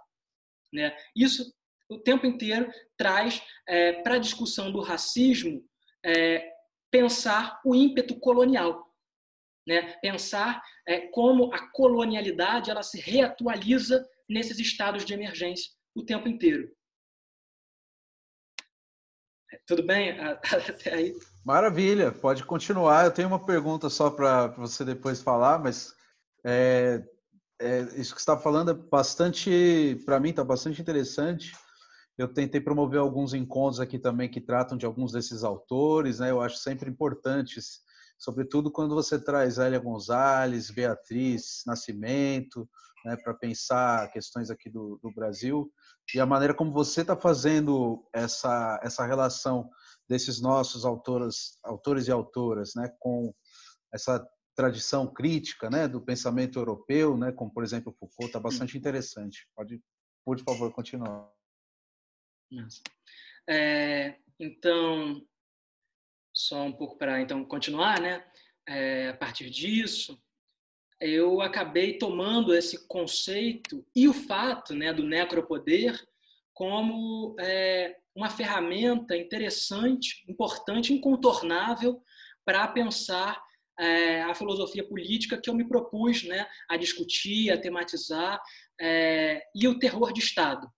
[0.73, 0.95] Né?
[1.15, 1.53] Isso
[1.89, 5.63] o tempo inteiro traz é, para a discussão do racismo
[6.03, 6.51] é,
[6.89, 8.92] pensar o ímpeto colonial,
[9.67, 9.93] né?
[10.01, 16.69] pensar é, como a colonialidade ela se reatualiza nesses estados de emergência o tempo inteiro.
[19.65, 21.13] Tudo bem até aí?
[21.45, 23.05] Maravilha, pode continuar.
[23.05, 25.93] Eu tenho uma pergunta só para você depois falar, mas
[26.43, 27.03] é,
[27.61, 31.53] é, isso que você está falando é bastante, para mim, está bastante interessante.
[32.17, 36.29] Eu tentei promover alguns encontros aqui também que tratam de alguns desses autores, né?
[36.29, 37.81] Eu acho sempre importantes,
[38.23, 42.69] sobretudo quando você traz Elia Gonzalez, Beatriz Nascimento,
[43.03, 45.69] né, para pensar questões aqui do, do Brasil
[46.15, 49.69] e a maneira como você está fazendo essa, essa relação
[50.07, 53.33] desses nossos autores, autores e autoras, né, com
[53.93, 59.49] essa tradição crítica, né, do pensamento europeu, né, como por exemplo Foucault, está bastante interessante.
[59.53, 59.81] Pode,
[60.23, 61.29] por favor, continuar.
[63.49, 65.21] É, então,
[66.33, 68.23] só um pouco para então continuar, né?
[68.67, 70.17] É, a partir disso,
[70.99, 76.01] eu acabei tomando esse conceito e o fato, né, do necropoder
[76.53, 82.01] como é, uma ferramenta interessante, importante, incontornável
[82.45, 83.41] para pensar
[83.79, 88.39] é, a filosofia política que eu me propus né, a discutir, a tematizar,
[88.79, 90.71] é, e o terror de Estado.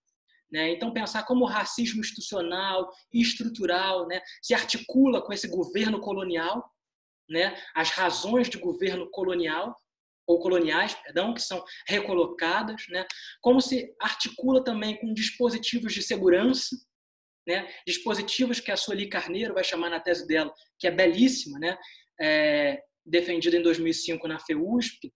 [0.55, 0.71] Né?
[0.71, 6.63] Então, pensar como o racismo institucional e estrutural né, se articula com esse governo colonial,
[7.29, 9.75] né, as razões de governo colonial,
[10.25, 13.05] ou coloniais, perdão, que são recolocadas, né?
[13.41, 16.75] como se articula também com dispositivos de segurança,
[17.47, 17.71] né?
[17.85, 21.77] dispositivos que a Sueli Carneiro vai chamar na tese dela, que é belíssima, né?
[22.19, 25.13] É, defendida em 2005 na FEUSP,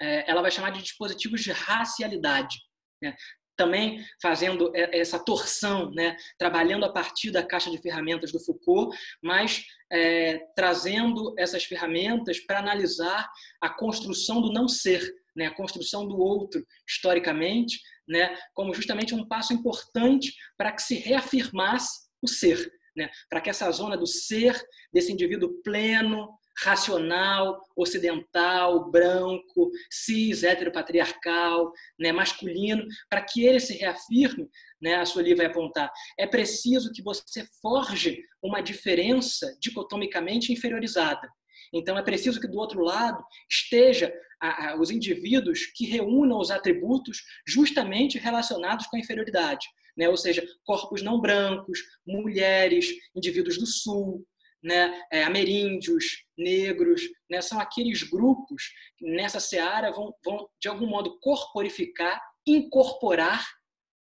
[0.00, 2.56] é, ela vai chamar de dispositivos de racialidade.
[3.02, 3.16] Né?
[3.58, 6.16] Também fazendo essa torção, né?
[6.38, 12.60] trabalhando a partir da caixa de ferramentas do Foucault, mas é, trazendo essas ferramentas para
[12.60, 13.28] analisar
[13.60, 15.46] a construção do não ser, né?
[15.46, 18.38] a construção do outro historicamente, né?
[18.54, 23.10] como justamente um passo importante para que se reafirmasse o ser, né?
[23.28, 24.56] para que essa zona do ser,
[24.92, 26.28] desse indivíduo pleno,
[26.62, 34.48] racional, ocidental, branco, cis, heteropatriarcal, né, masculino, para que ele se reafirme,
[34.80, 41.28] né, a Sueli vai apontar, é preciso que você forge uma diferença dicotomicamente inferiorizada.
[41.72, 46.50] Então, é preciso que do outro lado esteja a, a, os indivíduos que reúnam os
[46.50, 49.66] atributos justamente relacionados com a inferioridade,
[49.96, 50.08] né?
[50.08, 54.24] ou seja, corpos não brancos, mulheres, indivíduos do sul,
[54.68, 57.00] né, é, ameríndios, negros,
[57.30, 58.64] né, são aqueles grupos
[58.98, 63.42] que nessa seara vão, vão, de algum modo, corporificar, incorporar,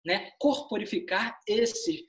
[0.05, 2.09] né, corporificar esse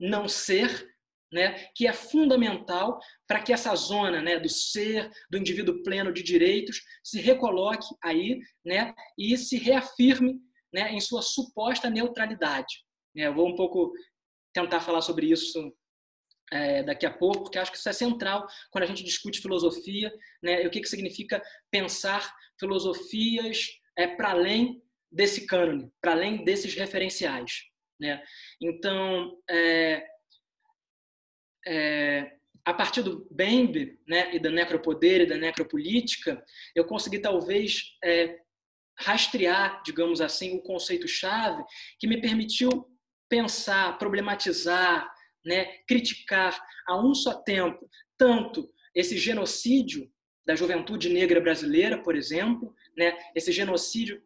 [0.00, 0.90] não ser,
[1.30, 6.22] né, que é fundamental para que essa zona né, do ser, do indivíduo pleno de
[6.22, 10.40] direitos, se recoloque aí né, e se reafirme
[10.72, 12.84] né, em sua suposta neutralidade.
[13.16, 13.92] É, eu vou um pouco
[14.54, 15.72] tentar falar sobre isso
[16.52, 20.12] é, daqui a pouco, porque acho que isso é central quando a gente discute filosofia,
[20.42, 26.44] né, e o que, que significa pensar filosofias é, para além desse cânone, para além
[26.44, 27.64] desses referenciais.
[27.98, 28.22] Né?
[28.60, 30.04] Então, é,
[31.66, 32.32] é,
[32.64, 38.38] a partir do Bembe né, e da necropoder e da necropolítica, eu consegui talvez é,
[38.98, 41.62] rastrear, digamos assim, o conceito-chave
[41.98, 42.70] que me permitiu
[43.28, 45.10] pensar, problematizar,
[45.44, 50.10] né, criticar a um só tempo tanto esse genocídio
[50.44, 54.22] da juventude negra brasileira, por exemplo, né, esse genocídio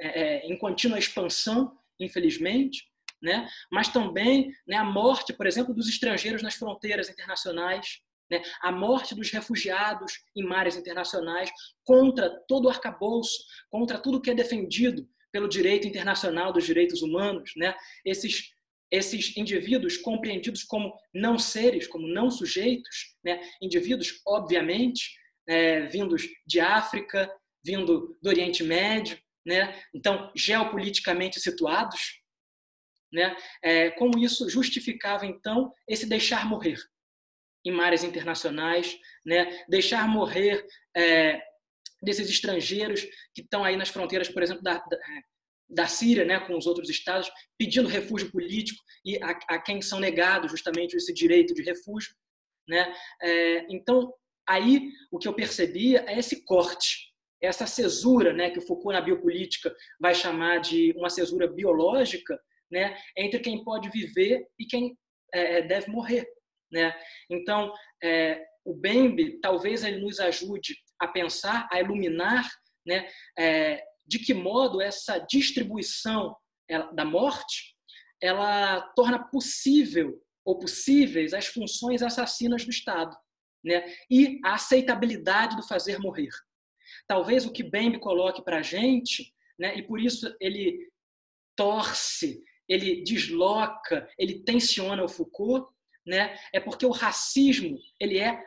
[0.00, 2.90] é, é, em contínua expansão, infelizmente,
[3.22, 8.72] né, mas também né, a morte, por exemplo, dos estrangeiros nas fronteiras internacionais, né, a
[8.72, 11.50] morte dos refugiados em mares internacionais
[11.84, 17.52] contra todo o arcabouço, contra tudo que é defendido pelo direito internacional dos direitos humanos,
[17.56, 18.52] né, esses
[18.92, 23.40] esses indivíduos compreendidos como não seres, como não sujeitos, né?
[23.60, 25.16] indivíduos, obviamente,
[25.48, 29.82] é, vindos de África, vindo do Oriente Médio, né?
[29.94, 32.20] então, geopoliticamente situados,
[33.12, 33.36] né?
[33.62, 36.78] É, como isso justificava, então, esse deixar morrer
[37.64, 39.64] em mares internacionais, né?
[39.68, 41.40] deixar morrer é,
[42.02, 43.02] desses estrangeiros
[43.34, 44.98] que estão aí nas fronteiras, por exemplo, da, da,
[45.72, 49.98] da Síria, né, com os outros estados, pedindo refúgio político e a, a quem são
[49.98, 52.14] negados justamente esse direito de refúgio,
[52.68, 52.94] né?
[53.22, 54.12] É, então
[54.46, 59.00] aí o que eu percebia é esse corte, essa cesura, né, que o Foucault na
[59.00, 62.38] biopolítica vai chamar de uma cesura biológica,
[62.70, 64.96] né, entre quem pode viver e quem
[65.34, 66.26] é, é deve morrer,
[66.70, 66.94] né?
[67.30, 72.48] Então é, o Bembe talvez ele nos ajude a pensar, a iluminar,
[72.86, 73.08] né,
[73.38, 76.36] é, de que modo essa distribuição
[76.94, 77.76] da morte
[78.20, 83.16] ela torna possível ou possíveis as funções assassinas do Estado,
[83.64, 83.84] né?
[84.10, 86.30] E a aceitabilidade do fazer morrer.
[87.06, 89.76] Talvez o que Bembe coloque para a gente, né?
[89.76, 90.90] E por isso ele
[91.56, 95.68] torce, ele desloca, ele tensiona o Foucault,
[96.06, 96.38] né?
[96.52, 98.42] É porque o racismo ele é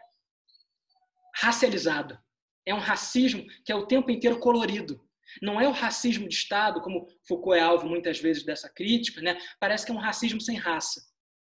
[1.36, 2.18] racializado.
[2.66, 5.05] É um racismo que é o tempo inteiro colorido.
[5.42, 9.38] Não é o racismo de Estado, como Foucault é alvo muitas vezes dessa crítica, né?
[9.60, 11.02] parece que é um racismo sem raça,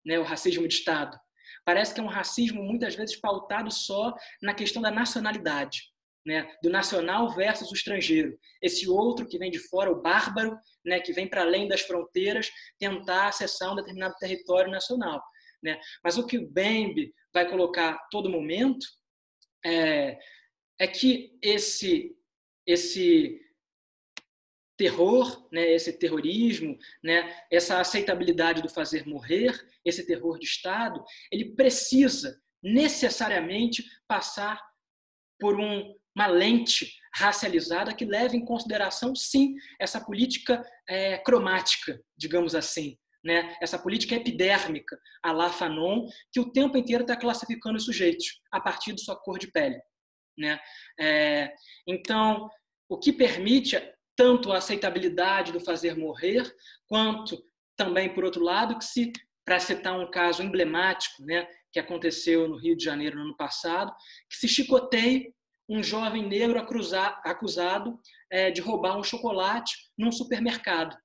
[0.04, 0.18] né?
[0.18, 1.18] o racismo de Estado.
[1.64, 5.82] Parece que é um racismo muitas vezes pautado só na questão da nacionalidade,
[6.24, 6.50] né?
[6.62, 8.38] do nacional versus o estrangeiro.
[8.62, 11.00] Esse outro que vem de fora, o bárbaro, né?
[11.00, 15.22] que vem para além das fronteiras, tentar acessar um determinado território nacional.
[15.62, 15.80] Né?
[16.02, 18.86] Mas o que o Bembe vai colocar todo momento
[19.64, 20.18] é,
[20.78, 22.16] é que esse,
[22.66, 23.40] esse
[24.78, 29.52] terror, né, esse terrorismo, né, essa aceitabilidade do fazer morrer,
[29.84, 34.64] esse terror de Estado, ele precisa necessariamente passar
[35.38, 42.54] por um, uma lente racializada que leve em consideração, sim, essa política é, cromática, digamos
[42.54, 43.56] assim, né?
[43.60, 48.60] essa política epidérmica, a la Fanon, que o tempo inteiro está classificando os sujeitos a
[48.60, 49.80] partir de sua cor de pele.
[50.36, 50.60] Né?
[51.00, 51.52] É,
[51.84, 52.48] então,
[52.88, 53.76] o que permite
[54.18, 56.52] tanto a aceitabilidade do fazer morrer,
[56.88, 57.40] quanto
[57.76, 59.12] também, por outro lado, que se,
[59.44, 63.94] para citar um caso emblemático, né, que aconteceu no Rio de Janeiro no ano passado,
[64.28, 65.32] que se chicoteie
[65.68, 70.96] um jovem negro acusado é, de roubar um chocolate num supermercado.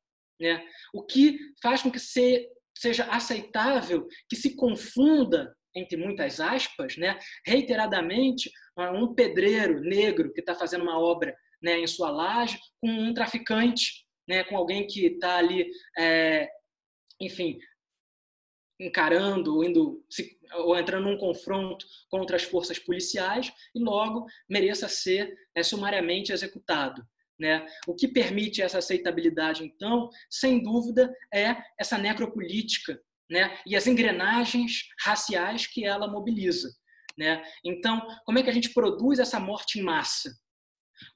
[0.42, 0.66] Né?
[0.92, 7.20] O que faz com que se, seja aceitável que se confunda, entre muitas aspas, né,
[7.46, 8.50] reiteradamente,
[8.96, 14.06] um pedreiro negro que está fazendo uma obra né, em sua laje, com um traficante,
[14.28, 16.50] né, com alguém que está ali, é,
[17.20, 17.58] enfim,
[18.80, 20.04] encarando ou, indo,
[20.56, 27.06] ou entrando num confronto contra as forças policiais e logo mereça ser é, sumariamente executado.
[27.40, 27.66] Né?
[27.88, 33.58] O que permite essa aceitabilidade, então, sem dúvida, é essa necropolítica né?
[33.66, 36.74] e as engrenagens raciais que ela mobiliza.
[37.18, 37.44] Né?
[37.64, 40.32] Então, como é que a gente produz essa morte em massa?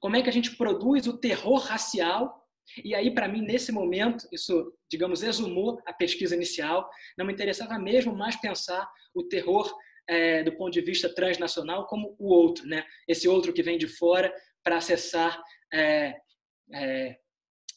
[0.00, 2.46] Como é que a gente produz o terror racial?
[2.84, 6.88] E aí, para mim, nesse momento, isso, digamos, exumou a pesquisa inicial.
[7.16, 9.72] Não me interessava mesmo mais pensar o terror
[10.08, 12.84] é, do ponto de vista transnacional como o outro, né?
[13.06, 14.32] Esse outro que vem de fora
[14.64, 15.40] para acessar,
[15.72, 16.14] é,
[16.72, 17.16] é,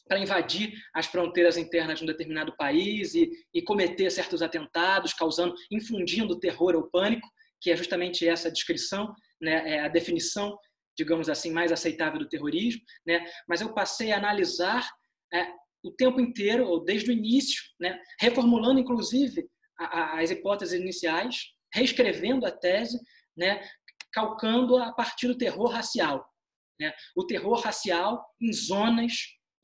[0.08, 5.54] para invadir as fronteiras internas de um determinado país e, e cometer certos atentados, causando,
[5.70, 7.28] infundindo terror ou pânico,
[7.60, 9.76] que é justamente essa descrição, né?
[9.76, 10.58] É a definição
[10.96, 13.24] digamos assim, mais aceitável do terrorismo, né?
[13.48, 14.88] mas eu passei a analisar
[15.32, 18.00] é, o tempo inteiro, ou desde o início, né?
[18.20, 23.00] reformulando, inclusive, a, a, as hipóteses iniciais, reescrevendo a tese,
[23.36, 23.66] né?
[24.12, 26.24] calcando a partir do terror racial.
[26.80, 26.92] Né?
[27.16, 29.12] O terror racial em zonas,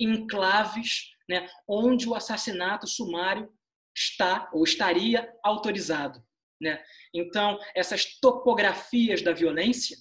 [0.01, 1.49] em enclaves, né?
[1.69, 3.53] onde o assassinato sumário
[3.97, 6.23] está ou estaria autorizado.
[6.61, 6.83] Né?
[7.15, 9.97] Então, essas topografias da violência,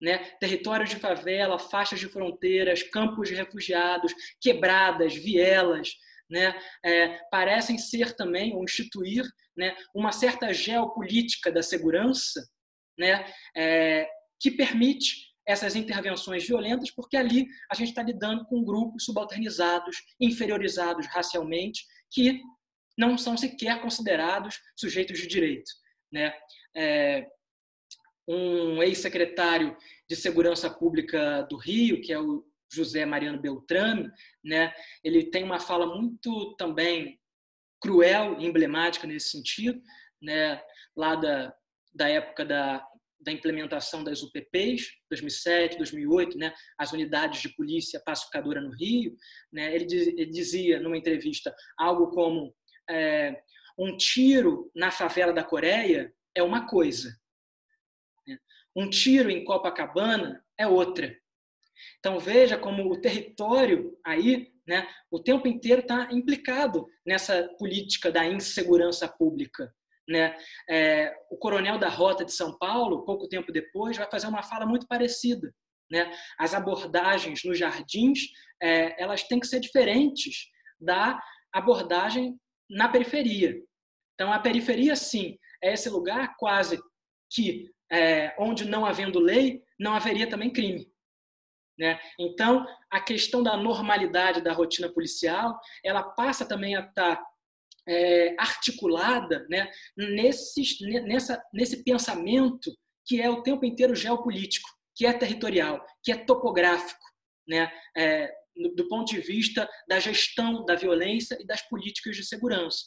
[0.00, 0.18] né?
[0.40, 5.90] Territórios de favela, faixas de fronteiras, campos de refugiados, quebradas, vielas,
[6.30, 6.54] né?
[6.84, 9.24] É, parecem ser também, ou instituir,
[9.56, 9.74] né?
[9.94, 12.40] uma certa geopolítica da segurança
[12.98, 13.24] né?
[13.56, 14.08] É,
[14.40, 21.06] que permite essas intervenções violentas, porque ali a gente está lidando com grupos subalternizados, inferiorizados
[21.06, 22.42] racialmente, que
[22.98, 25.70] não são sequer considerados sujeitos de direito.
[26.12, 26.34] Né?
[26.76, 27.26] É,
[28.28, 29.74] um ex-secretário
[30.08, 34.10] de Segurança Pública do Rio, que é o José Mariano Beltrame,
[34.44, 34.72] né?
[35.02, 37.18] Ele tem uma fala muito também
[37.80, 39.80] cruel emblemática nesse sentido,
[40.20, 40.60] né?
[40.94, 41.54] Lá da,
[41.94, 42.86] da época da,
[43.20, 46.52] da implementação das UPPs, 2007, 2008, né?
[46.76, 49.16] As unidades de polícia pacificadora no Rio,
[49.50, 49.74] né?
[49.74, 52.54] Ele, diz, ele dizia numa entrevista algo como
[52.90, 53.40] é,
[53.78, 57.16] um tiro na favela da Coreia é uma coisa,
[58.78, 61.12] um tiro em Copacabana é outra.
[61.98, 68.24] Então veja como o território aí, né, o tempo inteiro está implicado nessa política da
[68.24, 69.74] insegurança pública.
[70.08, 70.36] Né?
[70.70, 74.64] É, o coronel da Rota de São Paulo, pouco tempo depois, vai fazer uma fala
[74.64, 75.52] muito parecida.
[75.90, 76.10] Né?
[76.38, 78.20] As abordagens nos jardins,
[78.62, 80.46] é, elas têm que ser diferentes
[80.80, 81.20] da
[81.52, 82.38] abordagem
[82.70, 83.60] na periferia.
[84.14, 86.78] Então, a periferia, sim, é esse lugar quase
[87.30, 90.90] que é, onde não havendo lei, não haveria também crime.
[91.78, 91.98] Né?
[92.18, 97.26] Então, a questão da normalidade da rotina policial, ela passa também a estar tá,
[97.86, 100.62] é, articulada né, nesse,
[101.04, 102.70] nessa, nesse pensamento
[103.06, 107.00] que é o tempo inteiro geopolítico, que é territorial, que é topográfico,
[107.48, 108.30] né, é,
[108.74, 112.84] do ponto de vista da gestão da violência e das políticas de segurança.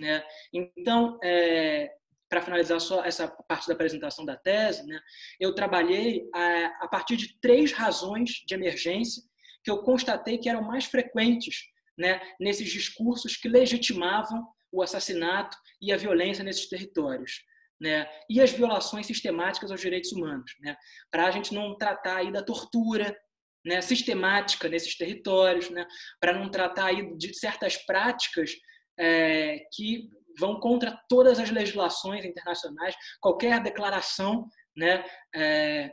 [0.00, 0.24] Né?
[0.52, 1.92] Então, é,
[2.30, 5.00] para finalizar só essa parte da apresentação da tese, né,
[5.40, 9.20] eu trabalhei a, a, partir de três razões de emergência
[9.64, 11.64] que eu constatei que eram mais frequentes
[11.98, 17.42] né, nesses discursos que legitimavam o assassinato e a violência nesses territórios.
[17.80, 20.76] Né, e as violações sistemáticas aos direitos humanos, né,
[21.10, 23.16] para a gente não tratar aí da tortura
[23.64, 25.86] né, sistemática nesses territórios, né,
[26.20, 28.52] para não tratar aí de certas práticas
[28.98, 35.92] é, que vão contra todas as legislações internacionais, qualquer declaração né, é,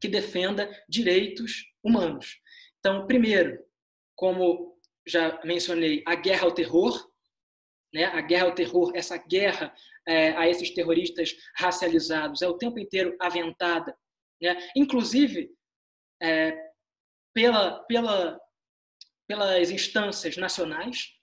[0.00, 2.40] que defenda direitos humanos.
[2.78, 3.58] Então, primeiro,
[4.14, 7.10] como já mencionei, a guerra ao terror,
[7.92, 9.74] né, a guerra ao terror, essa guerra
[10.06, 13.96] é, a esses terroristas racializados é o tempo inteiro aventada,
[14.40, 15.50] né, inclusive
[16.22, 16.56] é,
[17.34, 18.40] pela, pela,
[19.26, 21.15] pelas instâncias nacionais,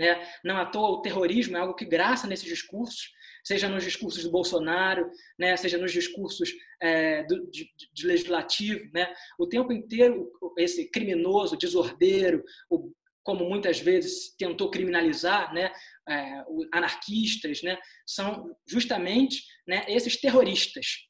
[0.00, 0.26] né?
[0.42, 3.12] Não à toa o terrorismo é algo que graça nesses discursos,
[3.44, 5.54] seja nos discursos do Bolsonaro, né?
[5.58, 8.88] seja nos discursos é, do, de, de, legislativo.
[8.94, 9.12] Né?
[9.38, 12.90] O tempo inteiro, esse criminoso, desordeiro, o,
[13.22, 15.70] como muitas vezes tentou criminalizar né?
[16.08, 17.78] É, anarquistas, né?
[18.06, 21.06] são justamente né, esses terroristas,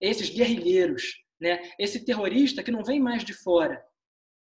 [0.00, 1.22] esses guerrilheiros.
[1.40, 1.62] Né?
[1.78, 3.80] Esse terrorista que não vem mais de fora,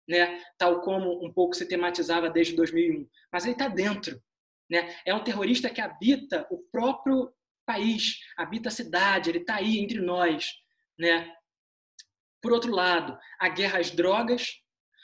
[0.09, 0.43] né?
[0.57, 3.07] tal como um pouco se tematizava desde 2001.
[3.31, 4.19] Mas ele está dentro.
[4.67, 4.95] Né?
[5.05, 7.31] É um terrorista que habita o próprio
[7.65, 10.51] país, habita a cidade, ele está aí entre nós.
[10.97, 11.31] Né?
[12.41, 14.55] Por outro lado, a guerra às drogas,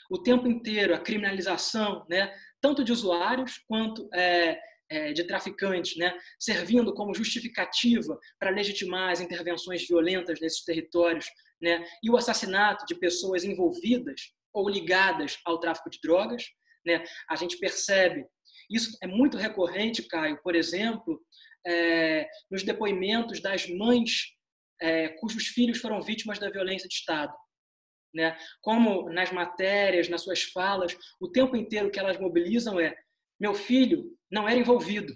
[0.09, 2.35] o tempo inteiro a criminalização, né?
[2.59, 6.17] tanto de usuários quanto é, é, de traficantes, né?
[6.39, 11.27] servindo como justificativa para legitimar as intervenções violentas nesses territórios,
[11.61, 11.85] né?
[12.01, 16.43] e o assassinato de pessoas envolvidas ou ligadas ao tráfico de drogas.
[16.85, 17.03] Né?
[17.29, 18.25] A gente percebe,
[18.71, 21.21] isso é muito recorrente, Caio, por exemplo,
[21.67, 24.33] é, nos depoimentos das mães
[24.81, 27.33] é, cujos filhos foram vítimas da violência de Estado.
[28.13, 28.37] Né?
[28.61, 32.95] Como nas matérias, nas suas falas, o tempo inteiro que elas mobilizam é:
[33.37, 35.13] meu filho não era envolvido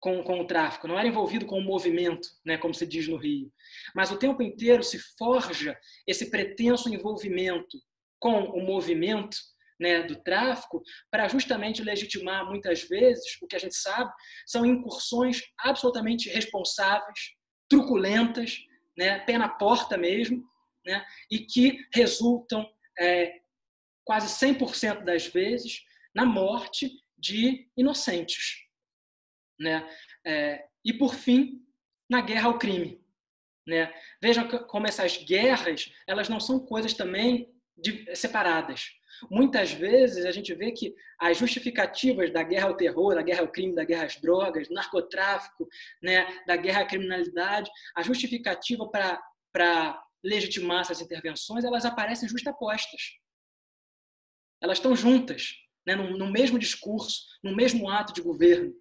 [0.00, 3.16] com, com o tráfico, não era envolvido com o movimento, né, como se diz no
[3.16, 3.50] Rio.
[3.94, 7.78] Mas o tempo inteiro se forja esse pretenso envolvimento
[8.18, 9.36] com o movimento
[9.78, 14.12] né, do tráfico para justamente legitimar, muitas vezes, o que a gente sabe,
[14.46, 17.34] são incursões absolutamente responsáveis,
[17.68, 18.58] truculentas,
[18.96, 20.42] né, pé na porta mesmo,
[20.86, 22.66] né, e que resultam
[22.98, 23.40] é,
[24.04, 25.82] quase 100% das vezes
[26.14, 28.62] na morte de inocentes.
[29.58, 29.88] Né?
[30.24, 31.64] É, e, por fim,
[32.08, 33.02] na guerra ao crime.
[33.66, 33.92] Né?
[34.22, 37.53] Vejam como essas guerras elas não são coisas também
[38.14, 38.86] separadas.
[39.30, 43.48] Muitas vezes a gente vê que as justificativas da guerra ao terror, da guerra ao
[43.48, 45.68] crime, da guerra às drogas, do narcotráfico,
[46.02, 48.88] né, da guerra à criminalidade, a justificativa
[49.52, 53.18] para legitimar essas intervenções, elas aparecem justapostas.
[54.60, 55.54] Elas estão juntas,
[55.86, 58.74] né, no, no mesmo discurso, no mesmo ato de governo.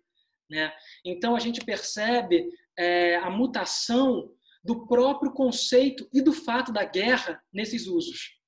[0.50, 0.74] Né?
[1.06, 4.34] Então, a gente percebe é, a mutação
[4.64, 8.43] do próprio conceito e do fato da guerra nesses usos.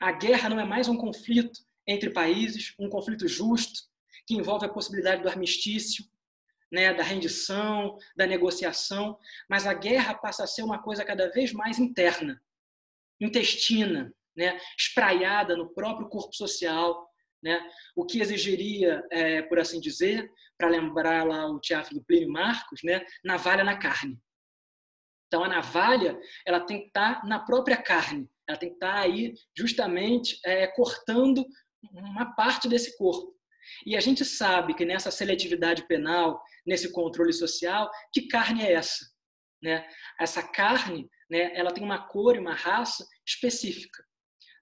[0.00, 3.80] A guerra não é mais um conflito entre países, um conflito justo,
[4.26, 6.04] que envolve a possibilidade do armistício,
[6.70, 9.18] né, da rendição, da negociação,
[9.48, 12.40] mas a guerra passa a ser uma coisa cada vez mais interna,
[13.20, 17.08] intestina, né, espraiada no próprio corpo social,
[17.42, 17.58] né,
[17.96, 22.82] o que exigiria, é, por assim dizer, para lembrar lá o teatro do Plínio Marcos,
[22.84, 24.20] né, navalha na carne.
[25.26, 28.94] Então a navalha ela tem que estar tá na própria carne, ela tem que estar
[28.94, 31.44] tá aí justamente é, cortando
[31.92, 33.36] uma parte desse corpo.
[33.84, 39.04] E a gente sabe que nessa seletividade penal, nesse controle social, que carne é essa?
[39.62, 39.86] Né?
[40.18, 44.02] Essa carne, né, ela tem uma cor e uma raça específica.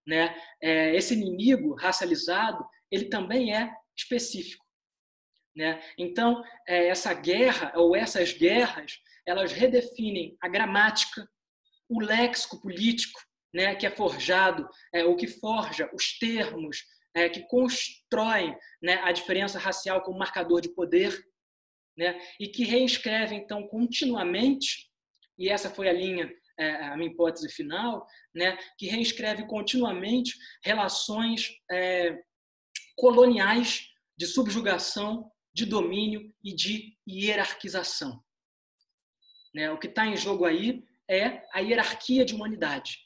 [0.07, 0.37] Né?
[0.61, 4.65] É, esse inimigo racializado, ele também é específico.
[5.55, 5.83] Né?
[5.97, 11.29] Então, é, essa guerra, ou essas guerras, elas redefinem a gramática,
[11.89, 13.21] o léxico político,
[13.53, 16.85] né, que é forjado, é, ou que forja os termos,
[17.15, 21.19] é, que constroem né, a diferença racial como marcador de poder,
[21.97, 24.91] né, e que reescreve, então, continuamente,
[25.39, 31.51] e essa foi a linha, é, a minha hipótese final, né, que reescreve continuamente relações
[31.71, 32.19] é,
[32.97, 38.23] coloniais de subjugação de domínio e de hierarquização.
[39.55, 39.71] Né?
[39.71, 43.06] O que está em jogo aí é a hierarquia de humanidade,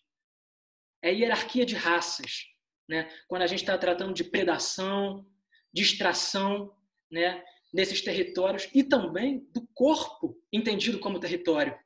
[1.02, 2.46] é hierarquia de raças.
[2.88, 3.08] Né?
[3.28, 5.26] Quando a gente está tratando de predação,
[5.72, 6.74] de extração
[7.10, 7.42] né?
[7.72, 11.78] nesses territórios e também do corpo entendido como território.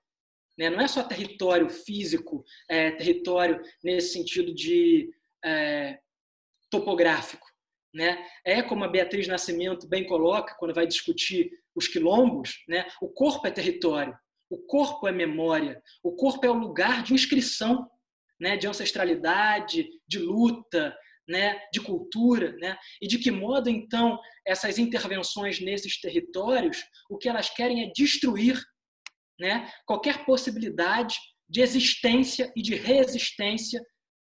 [0.58, 0.70] Né?
[0.70, 5.10] Não é só território físico, é território nesse sentido de
[5.44, 5.98] é,
[6.70, 7.46] topográfico,
[7.92, 8.26] né?
[8.44, 12.86] É como a Beatriz Nascimento bem coloca quando vai discutir os quilombos, né?
[13.00, 14.16] O corpo é território,
[14.50, 17.88] o corpo é memória, o corpo é o lugar de inscrição,
[18.40, 18.56] né?
[18.56, 20.96] De ancestralidade, de luta,
[21.28, 21.60] né?
[21.72, 22.76] De cultura, né?
[23.00, 28.62] E de que modo então essas intervenções nesses territórios, o que elas querem é destruir,
[29.38, 29.70] né?
[29.86, 31.16] Qualquer possibilidade
[31.48, 33.80] de existência e de resistência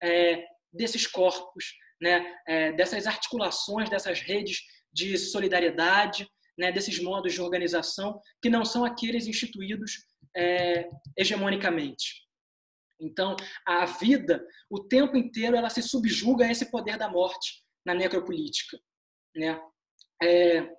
[0.03, 1.66] é, desses corpos,
[2.01, 4.62] né, é, dessas articulações, dessas redes
[4.93, 6.28] de solidariedade,
[6.58, 9.91] né, desses modos de organização que não são aqueles instituídos
[10.36, 10.88] é,
[11.18, 12.26] hegemonicamente.
[12.99, 13.35] Então,
[13.65, 18.79] a vida, o tempo inteiro, ela se subjuga a esse poder da morte na necropolítica.
[19.35, 19.59] Né?
[20.21, 20.69] É,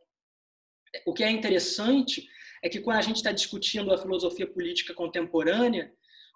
[1.07, 2.29] o que é interessante
[2.63, 5.93] é que quando a gente está discutindo a filosofia política contemporânea,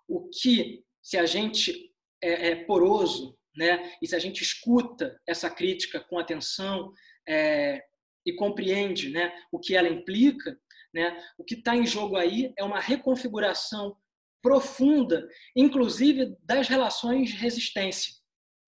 [0.06, 3.92] o que, se a gente é, é poroso né?
[4.00, 6.92] E se a gente escuta essa crítica com atenção
[7.28, 7.82] é,
[8.24, 10.58] e compreende, né, o que ela implica,
[10.92, 11.16] né?
[11.38, 13.96] O que está em jogo aí é uma reconfiguração
[14.43, 18.12] profunda, inclusive das relações de resistência,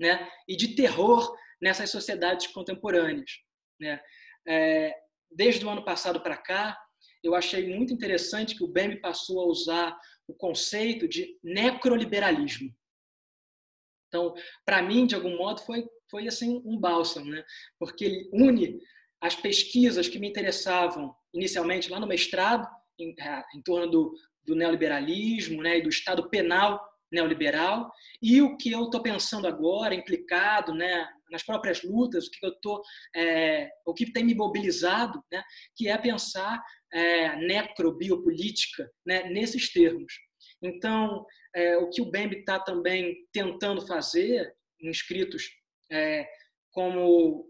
[0.00, 0.30] né?
[0.48, 3.30] E de terror nessas sociedades contemporâneas,
[3.80, 4.00] né?
[4.46, 4.94] É,
[5.30, 6.78] desde o ano passado para cá,
[7.22, 9.98] eu achei muito interessante que o BEM passou a usar
[10.28, 12.74] o conceito de necroliberalismo.
[14.08, 17.44] Então, para mim, de algum modo, foi, foi assim um bálsamo, né?
[17.78, 18.78] porque ele une
[19.20, 22.68] as pesquisas que me interessavam inicialmente lá no mestrado,
[22.98, 23.14] em,
[23.54, 24.14] em torno do,
[24.46, 26.80] do neoliberalismo né, e do Estado penal
[27.10, 32.44] neoliberal, e o que eu estou pensando agora, implicado né, nas próprias lutas, o que
[32.44, 32.82] eu tô,
[33.14, 35.42] é, o que tem me mobilizado, né,
[35.76, 36.60] que é pensar
[36.92, 40.12] é, necrobiopolítica né, nesses termos.
[40.62, 41.24] Então,
[41.54, 45.48] é, o que o BEMB está também tentando fazer, em escritos
[45.90, 46.26] é,
[46.72, 47.48] como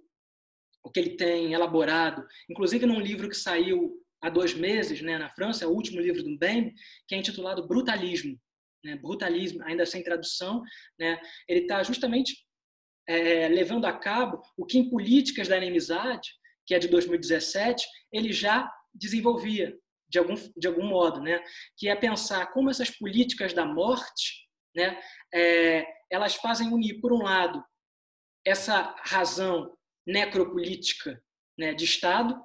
[0.84, 5.28] o que ele tem elaborado, inclusive num livro que saiu há dois meses né, na
[5.28, 6.72] França, é o último livro do BEMB,
[7.06, 8.40] que é intitulado Brutalismo.
[8.82, 10.62] Né, brutalismo, ainda sem tradução,
[10.98, 11.18] né,
[11.48, 12.36] ele está justamente
[13.06, 16.30] é, levando a cabo o que em Políticas da Inimizade,
[16.66, 19.74] que é de 2017, ele já desenvolvia
[20.06, 21.42] de algum, de algum modo, né?
[21.78, 24.46] que é pensar como essas políticas da morte
[24.76, 25.00] né,
[25.32, 27.64] é, elas fazem unir, por um lado,
[28.44, 29.74] essa razão
[30.06, 31.22] necropolítica
[31.58, 32.38] né, de Estado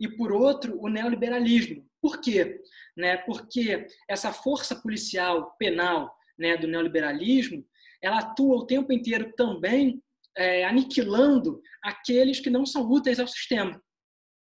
[0.00, 1.86] e, por outro, o neoliberalismo.
[2.00, 2.58] Por quê?
[2.96, 7.64] Né, porque essa força policial penal né, do neoliberalismo
[8.02, 10.02] ela atua o tempo inteiro também
[10.36, 13.80] é, aniquilando aqueles que não são úteis ao sistema.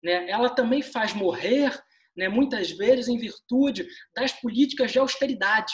[0.04, 0.30] Né?
[0.30, 1.78] Ela também faz morrer,
[2.16, 5.74] né, muitas vezes, em virtude das políticas de austeridade.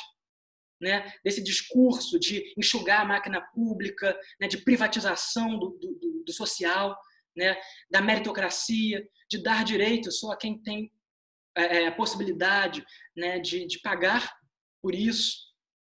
[0.81, 6.97] Né, desse discurso de enxugar a máquina pública, né, de privatização do, do, do social,
[7.35, 7.57] né,
[7.89, 10.91] da meritocracia, de dar direito só a quem tem
[11.55, 14.31] é, é a possibilidade né, de, de pagar
[14.81, 15.45] por isso.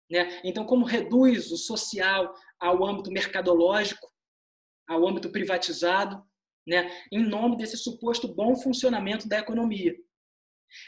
[0.09, 0.39] Né?
[0.43, 4.07] Então, como reduz o social ao âmbito mercadológico,
[4.87, 6.23] ao âmbito privatizado,
[6.65, 6.89] né?
[7.11, 9.95] em nome desse suposto bom funcionamento da economia.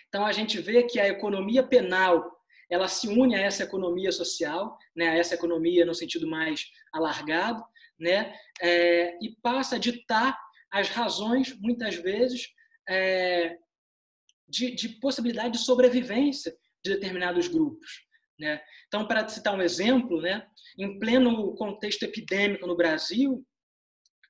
[0.08, 2.36] Então, a gente vê que a economia penal
[2.70, 5.10] ela se une a essa economia social, né?
[5.10, 7.64] a essa economia no sentido mais alargado,
[8.00, 8.34] né?
[8.62, 10.38] É, e passa a ditar
[10.72, 12.50] as razões, muitas vezes,
[12.88, 13.58] é,
[14.48, 18.06] de, de possibilidade de sobrevivência de determinados grupos.
[18.40, 18.62] Né?
[18.88, 20.48] Então, para citar um exemplo, né,
[20.78, 23.46] em pleno contexto epidêmico no Brasil,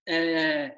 [0.07, 0.77] é,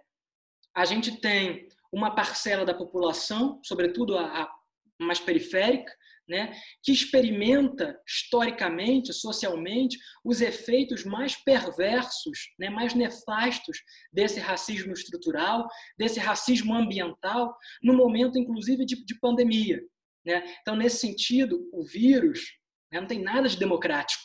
[0.76, 4.60] a gente tem uma parcela da população, sobretudo a, a
[5.00, 5.92] mais periférica,
[6.30, 6.54] né,
[6.84, 13.80] que experimenta historicamente, socialmente, os efeitos mais perversos, né, mais nefastos
[14.14, 15.68] desse racismo estrutural,
[15.98, 19.82] desse racismo ambiental, no momento, inclusive, de, de pandemia.
[20.24, 20.44] Né?
[20.62, 22.60] Então, nesse sentido, o vírus
[22.92, 23.00] né?
[23.00, 24.24] Não tem nada de democrático.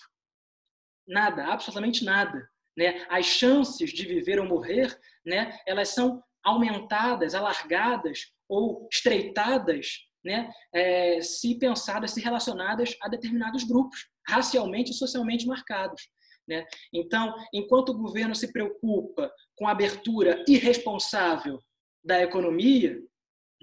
[1.06, 2.48] Nada, absolutamente nada.
[2.76, 3.06] Né?
[3.08, 11.20] As chances de viver ou morrer, né, elas são aumentadas, alargadas ou estreitadas, né, é,
[11.20, 16.08] se pensadas, se relacionadas a determinados grupos, racialmente e socialmente marcados.
[16.48, 16.64] Né?
[16.92, 21.60] Então, enquanto o governo se preocupa com a abertura irresponsável
[22.04, 22.98] da economia,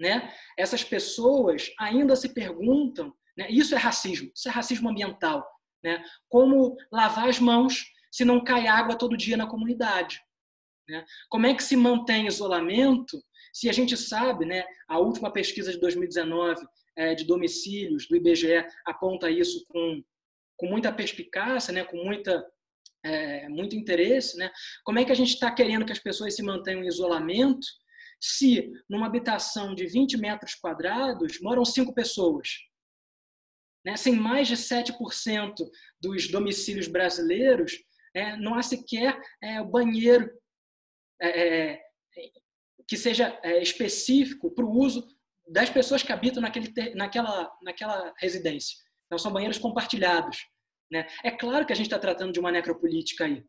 [0.00, 3.50] né, essas pessoas ainda se perguntam né?
[3.50, 5.46] Isso é racismo, isso é racismo ambiental.
[5.82, 6.02] Né?
[6.28, 10.20] Como lavar as mãos se não cai água todo dia na comunidade?
[10.88, 11.04] Né?
[11.28, 13.22] Como é que se mantém isolamento
[13.52, 16.64] se a gente sabe, né, a última pesquisa de 2019
[16.96, 20.02] é, de domicílios do IBGE aponta isso com,
[20.56, 22.44] com muita perspicácia, né, com muita,
[23.04, 24.36] é, muito interesse.
[24.38, 24.50] Né?
[24.84, 27.66] Como é que a gente está querendo que as pessoas se mantenham em isolamento
[28.20, 32.48] se numa habitação de 20 metros quadrados moram cinco pessoas?
[33.84, 33.96] Né?
[33.96, 35.54] Sem mais de 7%
[36.00, 37.72] dos domicílios brasileiros,
[38.14, 40.30] é, não há sequer é, banheiro
[41.20, 41.80] é, é
[42.92, 45.08] que seja é, específico para o uso
[45.48, 48.76] das pessoas que habitam naquele, naquela, naquela residência.
[49.06, 50.46] Então, são banheiros compartilhados.
[50.90, 51.06] Né?
[51.24, 53.46] É claro que a gente está tratando de uma necropolítica aí.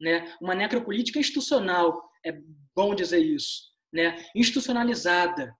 [0.00, 0.32] Né?
[0.40, 2.38] Uma necropolítica institucional, é
[2.72, 3.62] bom dizer isso.
[3.92, 4.24] Né?
[4.32, 5.52] Institucionalizada.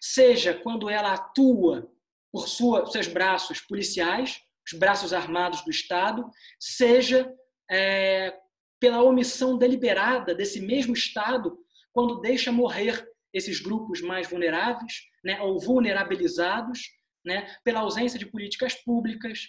[0.00, 1.88] Seja quando ela atua
[2.32, 6.28] por sua, seus braços policiais, os braços armados do Estado,
[6.58, 7.32] seja
[7.70, 8.36] é,
[8.80, 11.63] pela omissão deliberada desse mesmo Estado
[11.94, 16.80] quando deixa morrer esses grupos mais vulneráveis né, ou vulnerabilizados,
[17.24, 19.48] né, pela ausência de políticas públicas,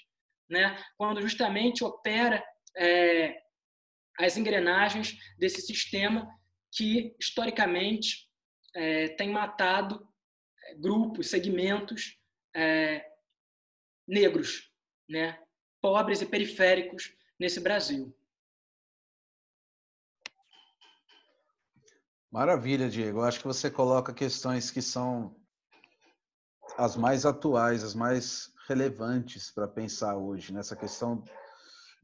[0.49, 2.45] né, quando justamente opera
[2.77, 3.35] é,
[4.17, 6.29] as engrenagens desse sistema
[6.71, 8.29] que, historicamente,
[8.75, 10.07] é, tem matado
[10.63, 12.17] é, grupos, segmentos
[12.55, 13.05] é,
[14.07, 14.71] negros,
[15.09, 15.39] né,
[15.81, 18.15] pobres e periféricos nesse Brasil.
[22.35, 23.21] Maravilha, Diego.
[23.21, 25.33] Acho que você coloca questões que são
[26.77, 31.23] as mais atuais, as mais relevantes para pensar hoje nessa questão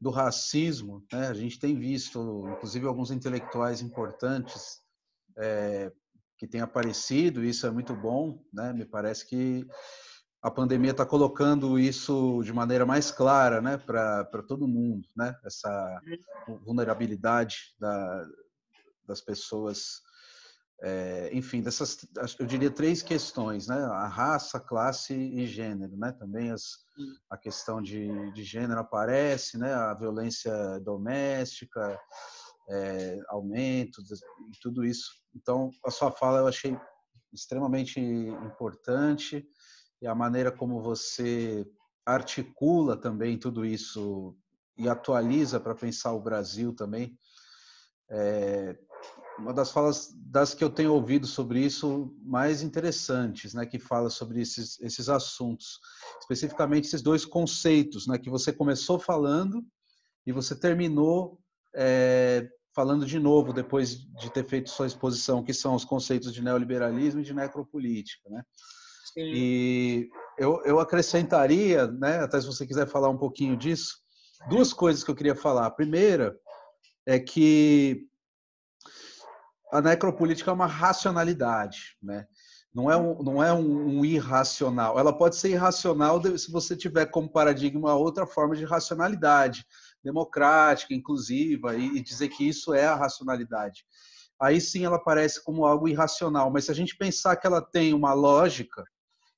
[0.00, 1.04] do racismo.
[1.12, 1.28] Né?
[1.28, 4.80] A gente tem visto, inclusive, alguns intelectuais importantes
[5.36, 5.92] é,
[6.38, 7.44] que têm aparecido.
[7.44, 8.42] Isso é muito bom.
[8.50, 8.72] Né?
[8.72, 9.66] Me parece que
[10.40, 15.38] a pandemia está colocando isso de maneira mais clara né, para todo mundo, né?
[15.44, 16.00] essa
[16.64, 18.26] vulnerabilidade da,
[19.06, 20.00] das pessoas
[20.84, 21.96] é, enfim, dessas,
[22.40, 23.76] eu diria três questões, né?
[23.76, 26.10] A raça, classe e gênero, né?
[26.10, 26.78] Também as,
[27.30, 29.72] a questão de, de gênero aparece, né?
[29.72, 31.96] A violência doméstica,
[32.68, 34.02] é, aumento,
[34.60, 35.08] tudo isso.
[35.36, 36.76] Então, a sua fala eu achei
[37.32, 39.46] extremamente importante
[40.00, 41.64] e a maneira como você
[42.04, 44.36] articula também tudo isso
[44.76, 47.16] e atualiza para pensar o Brasil também.
[48.10, 48.76] É,
[49.38, 54.10] uma das falas das que eu tenho ouvido sobre isso mais interessantes, né, que fala
[54.10, 55.80] sobre esses, esses assuntos,
[56.20, 59.64] especificamente esses dois conceitos, né, que você começou falando
[60.26, 61.40] e você terminou
[61.74, 66.42] é, falando de novo depois de ter feito sua exposição, que são os conceitos de
[66.42, 68.42] neoliberalismo e de necropolítica, né?
[69.12, 69.30] Sim.
[69.34, 73.98] E eu, eu acrescentaria, né, até se você quiser falar um pouquinho disso,
[74.48, 75.66] duas coisas que eu queria falar.
[75.66, 76.34] A primeira
[77.06, 78.08] é que
[79.72, 82.26] a necropolítica é uma racionalidade, né?
[82.74, 84.98] Não é, um, não é um, um, irracional.
[84.98, 89.66] Ela pode ser irracional se você tiver como paradigma outra forma de racionalidade,
[90.02, 93.84] democrática, inclusiva, e, e dizer que isso é a racionalidade.
[94.40, 96.50] Aí sim ela parece como algo irracional.
[96.50, 98.84] Mas se a gente pensar que ela tem uma lógica,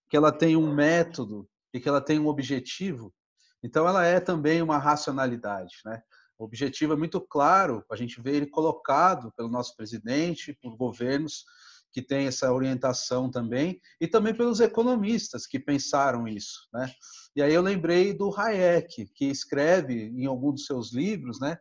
[0.09, 3.13] que ela tem um método e que ela tem um objetivo,
[3.63, 6.03] então ela é também uma racionalidade, né?
[6.39, 11.45] O objetivo é muito claro, a gente vê ele colocado pelo nosso presidente, por governos
[11.93, 16.69] que têm essa orientação também, e também pelos economistas que pensaram isso.
[16.73, 16.93] Né?
[17.37, 21.57] E aí eu lembrei do Hayek, que escreve em algum dos seus livros né,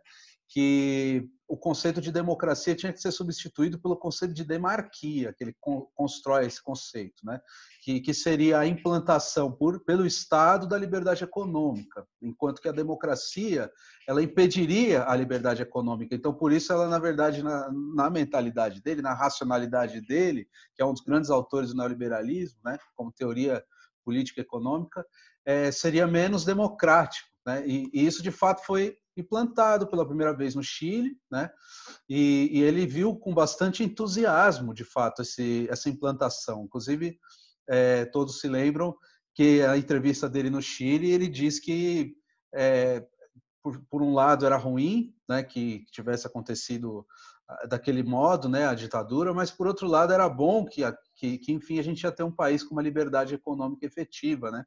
[0.49, 5.55] que o conceito de democracia tinha que ser substituído pelo conceito de demarquia, que ele
[5.93, 7.39] constrói esse conceito, né?
[7.83, 13.69] Que, que seria a implantação por, pelo Estado da liberdade econômica, enquanto que a democracia
[14.07, 16.15] ela impediria a liberdade econômica.
[16.15, 20.85] Então, por isso, ela, na verdade, na, na mentalidade dele, na racionalidade dele, que é
[20.85, 22.77] um dos grandes autores do neoliberalismo, né?
[22.95, 23.61] como teoria
[24.05, 25.05] política econômica,
[25.45, 27.27] é, seria menos democrático.
[27.45, 27.67] Né?
[27.67, 31.51] E, e isso, de fato, foi implantado pela primeira vez no Chile, né?
[32.09, 36.63] E, e, ele viu com bastante entusiasmo, de fato, esse, essa implantação.
[36.63, 37.19] Inclusive,
[37.69, 38.95] é, todos se lembram
[39.33, 42.15] que a entrevista dele no Chile, ele diz que,
[42.53, 43.05] é,
[43.63, 47.05] por, por, um lado, era ruim, né, que tivesse acontecido
[47.47, 50.81] ah, daquele modo, né, a ditadura, mas por outro lado era bom que,
[51.15, 54.63] que, que enfim, a gente ia ter um país com uma liberdade econômica efetiva, né?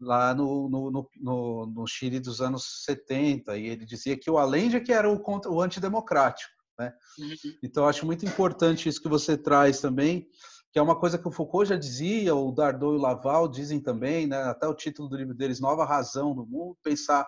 [0.00, 4.80] lá no, no, no, no, Chile dos anos 70, e ele dizia que o Allende
[4.80, 6.50] que era o, contra, o antidemocrático.
[6.78, 6.92] Né?
[7.18, 7.58] Uhum.
[7.62, 10.26] Então, acho muito importante isso que você traz também,
[10.72, 13.80] que é uma coisa que o Foucault já dizia, o Dardot e o Laval dizem
[13.80, 14.42] também, né?
[14.44, 17.26] até o título do livro deles, Nova Razão no Mundo, pensar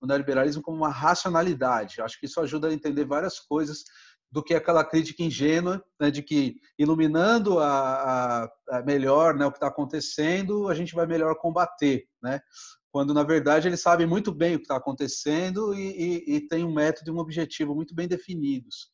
[0.00, 2.02] o neoliberalismo como uma racionalidade.
[2.02, 3.84] Acho que isso ajuda a entender várias coisas
[4.30, 9.50] do que aquela crítica ingênua né, de que iluminando a, a, a melhor né, o
[9.50, 12.40] que está acontecendo, a gente vai melhor combater, né?
[12.90, 16.64] Quando na verdade eles sabem muito bem o que está acontecendo e, e, e tem
[16.64, 18.90] um método e um objetivo muito bem definidos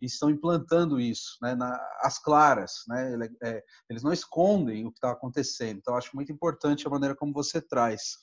[0.00, 3.28] e estão implantando isso, né, na, as claras, né?
[3.42, 5.78] É, eles não escondem o que está acontecendo.
[5.78, 8.16] Então acho muito importante a maneira como você traz.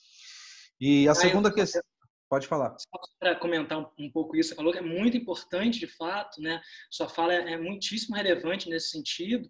[0.80, 1.82] E a segunda questão
[2.28, 2.76] Pode falar.
[2.78, 6.42] Só para comentar um, um, pouco isso, você falou que é muito importante, de fato,
[6.42, 6.60] né?
[6.90, 9.48] Sua fala é, é muitíssimo relevante nesse sentido,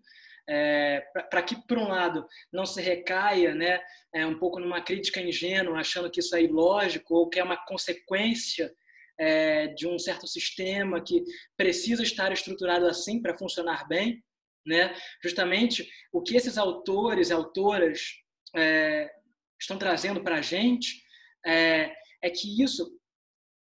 [0.48, 3.80] é, para que, por um lado, não se recaia né,
[4.14, 7.56] é, um pouco numa crítica ingênua, achando que isso é ilógico ou que é uma
[7.66, 8.72] consequência
[9.18, 11.22] é, de um certo sistema que
[11.56, 14.22] precisa estar estruturado assim para funcionar bem.
[14.66, 14.94] Né?
[15.22, 18.00] Justamente o que esses autores e autoras
[18.54, 19.10] é,
[19.60, 21.02] estão trazendo para a gente
[21.44, 21.92] é,
[22.22, 22.86] é que isso,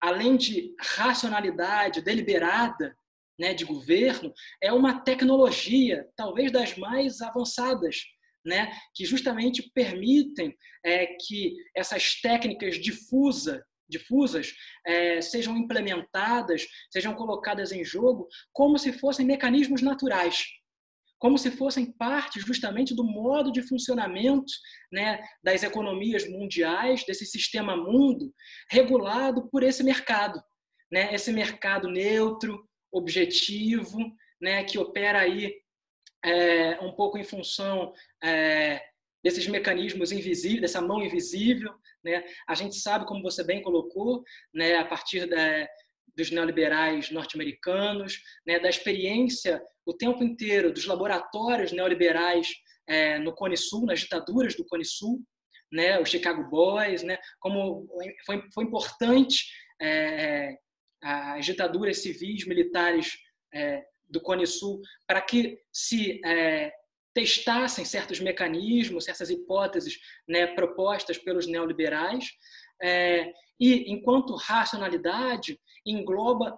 [0.01, 2.95] além de racionalidade deliberada
[3.39, 4.31] né, de governo,
[4.61, 7.97] é uma tecnologia, talvez das mais avançadas,
[8.45, 14.53] né, que justamente permitem é, que essas técnicas difusa, difusas
[14.85, 20.45] é, sejam implementadas, sejam colocadas em jogo como se fossem mecanismos naturais
[21.21, 24.51] como se fossem parte justamente do modo de funcionamento
[24.91, 28.33] né, das economias mundiais, desse sistema mundo,
[28.71, 30.41] regulado por esse mercado.
[30.91, 33.99] Né, esse mercado neutro, objetivo,
[34.41, 35.53] né, que opera aí
[36.25, 38.81] é, um pouco em função é,
[39.23, 41.73] desses mecanismos invisíveis, dessa mão invisível.
[42.03, 42.23] Né?
[42.47, 45.67] A gente sabe, como você bem colocou, né, a partir da,
[46.15, 52.47] dos neoliberais norte-americanos, né, da experiência o tempo inteiro dos laboratórios neoliberais
[52.87, 55.21] é, no Cone Sul, nas ditaduras do Cone Sul,
[55.71, 57.87] né, os Chicago Boys, né, como
[58.25, 59.45] foi, foi importante
[59.81, 60.55] é,
[61.01, 63.11] as ditaduras civis militares
[63.53, 66.71] é, do Cone Sul para que se é,
[67.13, 72.31] testassem certos mecanismos, certas hipóteses né, propostas pelos neoliberais.
[72.81, 76.57] É, e, enquanto racionalidade, engloba,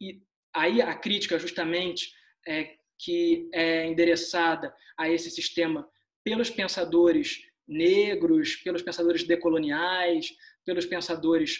[0.00, 0.22] e
[0.54, 2.12] aí a crítica justamente
[2.46, 5.88] é, que é endereçada a esse sistema
[6.24, 10.28] pelos pensadores negros, pelos pensadores decoloniais,
[10.64, 11.58] pelos pensadores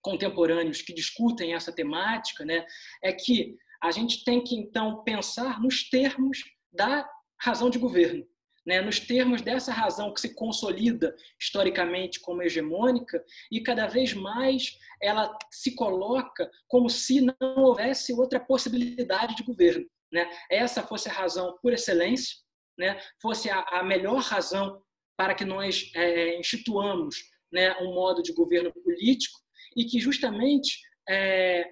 [0.00, 2.64] contemporâneos que discutem essa temática, né,
[3.02, 6.38] é que a gente tem que então pensar nos termos
[6.72, 7.08] da
[7.40, 8.26] razão de governo,
[8.66, 14.78] né, nos termos dessa razão que se consolida historicamente como hegemônica e cada vez mais
[15.00, 19.86] ela se coloca como se não houvesse outra possibilidade de governo.
[20.12, 20.28] Né?
[20.50, 22.36] Essa fosse a razão por excelência,
[22.78, 23.00] né?
[23.20, 24.82] fosse a, a melhor razão
[25.16, 27.16] para que nós é, instituamos
[27.52, 29.38] né, um modo de governo político
[29.76, 31.68] e que justamente é,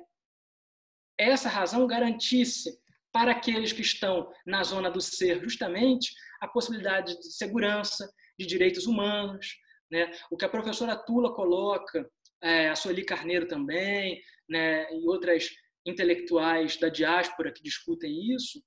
[1.18, 2.78] essa razão garantisse
[3.12, 8.86] para aqueles que estão na zona do ser, justamente, a possibilidade de segurança, de direitos
[8.86, 9.56] humanos.
[9.90, 10.10] Né?
[10.30, 12.08] O que a professora Tula coloca,
[12.42, 15.48] é, a Sueli Carneiro também, né, e outras
[15.84, 18.62] intelectuais da diáspora que discutem isso,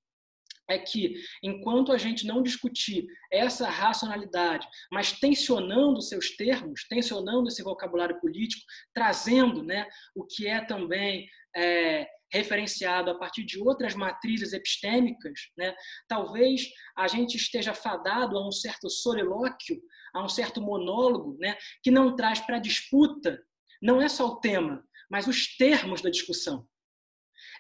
[0.70, 7.62] é que enquanto a gente não discutir essa racionalidade, mas tensionando seus termos, tensionando esse
[7.62, 8.64] vocabulário político,
[8.94, 15.76] trazendo né, o que é também é, referenciado a partir de outras matrizes epistêmicas, né,
[16.08, 19.82] talvez a gente esteja fadado a um certo solilóquio,
[20.14, 23.42] a um certo monólogo, né, que não traz para a disputa,
[23.82, 26.68] não é só o tema, mas os termos da discussão.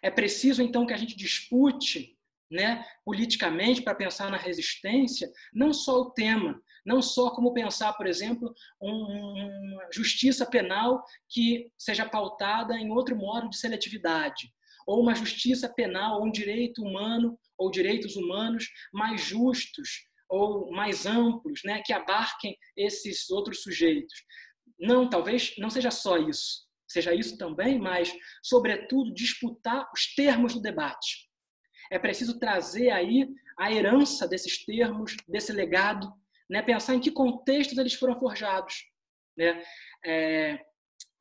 [0.01, 2.17] É preciso, então, que a gente dispute
[2.51, 8.05] né, politicamente para pensar na resistência, não só o tema, não só como pensar, por
[8.05, 14.51] exemplo, uma justiça penal que seja pautada em outro modo de seletividade,
[14.86, 21.05] ou uma justiça penal, ou um direito humano, ou direitos humanos mais justos, ou mais
[21.05, 24.23] amplos, né, que abarquem esses outros sujeitos.
[24.79, 30.61] Não, talvez não seja só isso, seja isso também, mas, sobretudo, disputar os termos do
[30.61, 31.32] debate
[31.91, 33.27] é preciso trazer aí
[33.59, 36.11] a herança desses termos, desse legado,
[36.49, 36.61] né?
[36.61, 38.86] pensar em que contextos eles foram forjados.
[39.38, 39.61] Né?
[40.05, 40.65] É,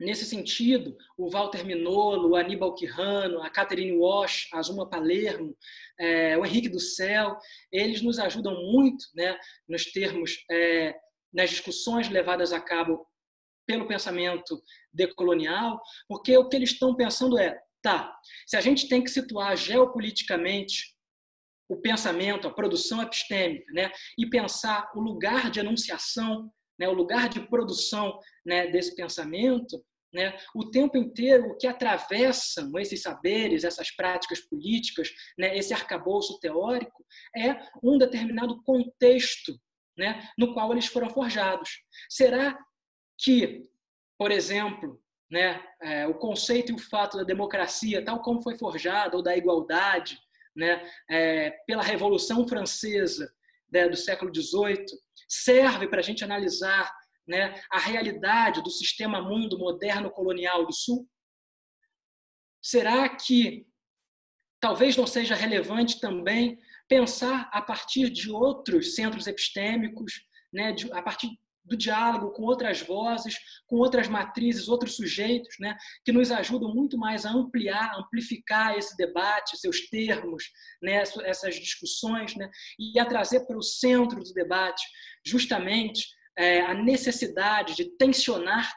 [0.01, 5.57] nesse sentido, o Walter Minolo, o Aníbal Quirrano, a Catherine Walsh, a Zuma Palermo,
[5.99, 7.37] é, o Henrique do Céu,
[7.71, 9.39] eles nos ajudam muito né,
[9.69, 10.95] nos termos, é,
[11.33, 13.07] nas discussões levadas a cabo
[13.67, 14.61] pelo pensamento
[14.93, 18.15] decolonial, porque o que eles estão pensando é Tá,
[18.47, 20.95] se a gente tem que situar geopoliticamente
[21.69, 27.29] o pensamento, a produção epistêmica, né, e pensar o lugar de enunciação, né, o lugar
[27.29, 29.83] de produção né, desse pensamento,
[30.13, 36.39] né, o tempo inteiro o que atravessam esses saberes, essas práticas políticas, né, esse arcabouço
[36.41, 37.05] teórico,
[37.37, 39.59] é um determinado contexto
[39.97, 41.71] né, no qual eles foram forjados.
[42.09, 42.59] Será
[43.19, 43.67] que,
[44.19, 45.01] por exemplo,
[45.31, 49.37] né, é, o conceito e o fato da democracia, tal como foi forjada, ou da
[49.37, 50.19] igualdade,
[50.57, 53.33] né, é, pela Revolução Francesa
[53.71, 54.85] né, do século XVIII,
[55.29, 56.91] serve para a gente analisar
[57.27, 61.09] né, a realidade do sistema mundo moderno colonial do Sul?
[62.63, 63.67] Será que
[64.61, 66.59] talvez não seja relevante também
[66.89, 70.13] pensar a partir de outros centros epistêmicos,
[70.53, 71.31] né, de, a partir
[71.65, 76.99] do diálogo com outras vozes, com outras matrizes, outros sujeitos, né, que nos ajudam muito
[76.99, 80.45] mais a ampliar, amplificar esse debate, seus termos,
[80.83, 84.83] né, essas discussões, né, e a trazer para o centro do debate
[85.25, 86.09] justamente
[86.41, 88.75] é, a necessidade de tensionar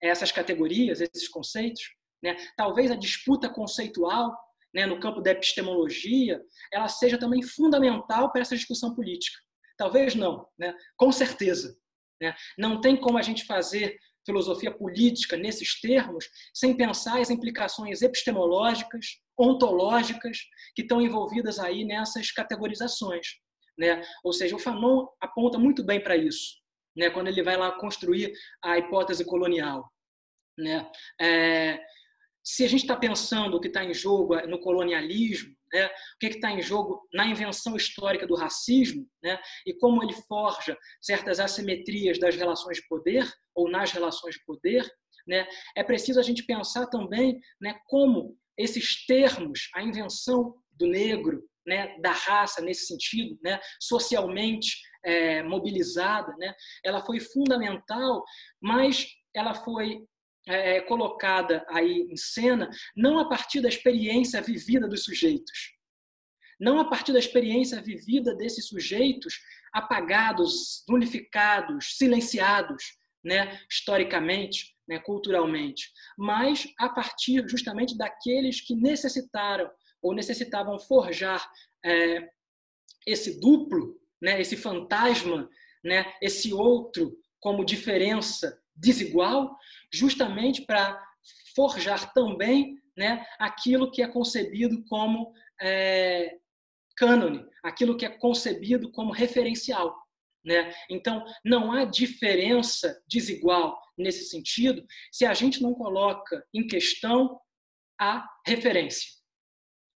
[0.00, 1.82] essas categorias, esses conceitos.
[2.22, 4.32] Né, talvez a disputa conceitual
[4.72, 6.40] né, no campo da epistemologia,
[6.72, 9.36] ela seja também fundamental para essa discussão política.
[9.76, 10.72] Talvez não, né?
[10.96, 11.76] com certeza.
[12.20, 12.32] Né?
[12.56, 19.04] Não tem como a gente fazer filosofia política nesses termos sem pensar as implicações epistemológicas,
[19.36, 20.38] ontológicas
[20.76, 23.26] que estão envolvidas aí nessas categorizações.
[23.76, 24.00] Né?
[24.22, 26.61] Ou seja, o Fanon aponta muito bem para isso,
[26.96, 27.10] né?
[27.10, 28.32] quando ele vai lá construir
[28.62, 29.90] a hipótese colonial.
[30.58, 30.90] Né?
[31.20, 31.80] É,
[32.44, 35.86] se a gente está pensando o que está em jogo no colonialismo, né?
[35.86, 39.40] o que está em jogo na invenção histórica do racismo, né?
[39.66, 44.90] e como ele forja certas assimetrias das relações de poder ou nas relações de poder,
[45.26, 45.46] né?
[45.76, 51.96] é preciso a gente pensar também né, como esses termos, a invenção do negro, né,
[52.00, 58.24] da raça nesse sentido, né, socialmente é, mobilizada, né, ela foi fundamental,
[58.60, 60.04] mas ela foi
[60.46, 65.72] é, é, colocada aí em cena não a partir da experiência vivida dos sujeitos,
[66.58, 69.40] não a partir da experiência vivida desses sujeitos
[69.72, 79.70] apagados, nulificados, silenciados, né, historicamente, né, culturalmente, mas a partir justamente daqueles que necessitaram
[80.02, 81.48] ou necessitavam forjar
[81.84, 82.28] é,
[83.06, 85.50] esse duplo, né, esse fantasma,
[85.84, 89.54] né, esse outro como diferença desigual,
[89.92, 90.98] justamente para
[91.56, 96.38] forjar também né, aquilo que é concebido como é,
[96.96, 100.00] cânone, aquilo que é concebido como referencial.
[100.44, 100.72] Né?
[100.88, 107.40] Então, não há diferença desigual nesse sentido se a gente não coloca em questão
[108.00, 109.10] a referência.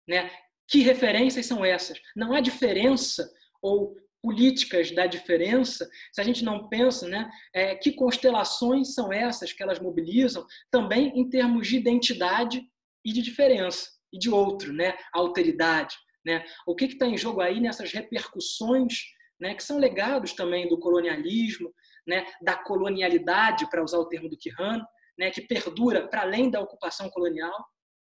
[0.07, 0.31] Né?
[0.67, 1.99] Que referências são essas?
[2.15, 3.27] Não há diferença
[3.61, 3.95] ou
[4.25, 9.61] políticas da diferença se a gente não pensa né, é, que constelações são essas que
[9.61, 12.63] elas mobilizam também em termos de identidade
[13.05, 15.95] e de diferença e de outro, né, alteridade.
[16.25, 16.43] Né?
[16.65, 18.95] O que está em jogo aí nessas repercussões
[19.39, 21.71] né, que são legados também do colonialismo,
[22.07, 24.83] né, da colonialidade, para usar o termo do Quijano,
[25.19, 27.63] né, que perdura para além da ocupação colonial.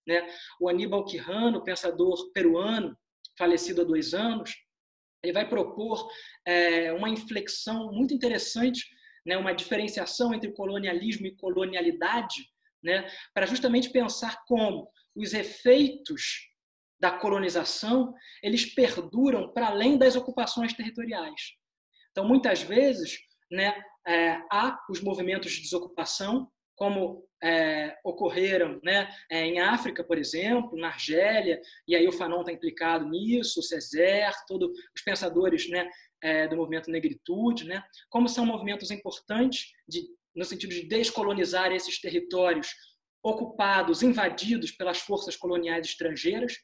[0.08, 0.26] Né?
[0.60, 2.98] O Aníbal Quijano, pensador peruano,
[3.38, 4.56] falecido há dois anos,
[5.24, 6.10] ele vai propor
[6.46, 8.86] é, uma inflexão muito interessante,
[9.26, 12.50] né, uma diferenciação entre colonialismo e colonialidade,
[12.84, 16.48] né, para justamente pensar como os efeitos
[17.00, 18.14] da colonização,
[18.44, 21.54] eles perduram para além das ocupações territoriais.
[22.12, 23.18] Então, muitas vezes,
[23.50, 30.18] né, é, há os movimentos de desocupação, como é, ocorreram né, é, em África, por
[30.18, 35.70] exemplo, na Argélia, e aí o Fanon está implicado nisso, o Césaire, todos os pensadores
[35.70, 35.90] né,
[36.24, 42.00] é, do movimento negritude, né, como são movimentos importantes de, no sentido de descolonizar esses
[42.00, 42.70] territórios
[43.22, 46.56] ocupados, invadidos pelas forças coloniais estrangeiras,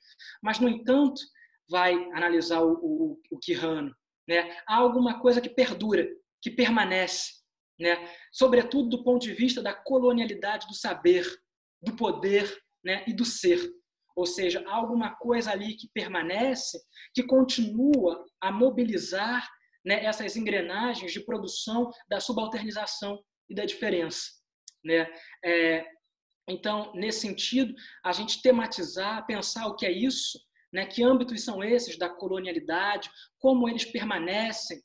[0.42, 1.22] mas, no entanto,
[1.70, 3.40] vai analisar o, o, o
[4.30, 4.58] né?
[4.66, 6.08] há alguma coisa que perdura,
[6.42, 7.34] que permanece,
[7.80, 8.10] né?
[8.32, 11.26] sobretudo do ponto de vista da colonialidade do saber,
[11.82, 13.04] do poder né?
[13.08, 13.60] e do ser.
[14.16, 16.80] Ou seja, há alguma coisa ali que permanece,
[17.14, 19.48] que continua a mobilizar
[19.86, 24.32] né, essas engrenagens de produção da subalternização e da diferença.
[24.84, 25.08] Né?
[25.44, 25.86] É,
[26.48, 27.74] então, nesse sentido,
[28.04, 30.40] a gente tematizar, pensar o que é isso,
[30.72, 30.86] né?
[30.86, 34.82] que âmbitos são esses da colonialidade, como eles permanecem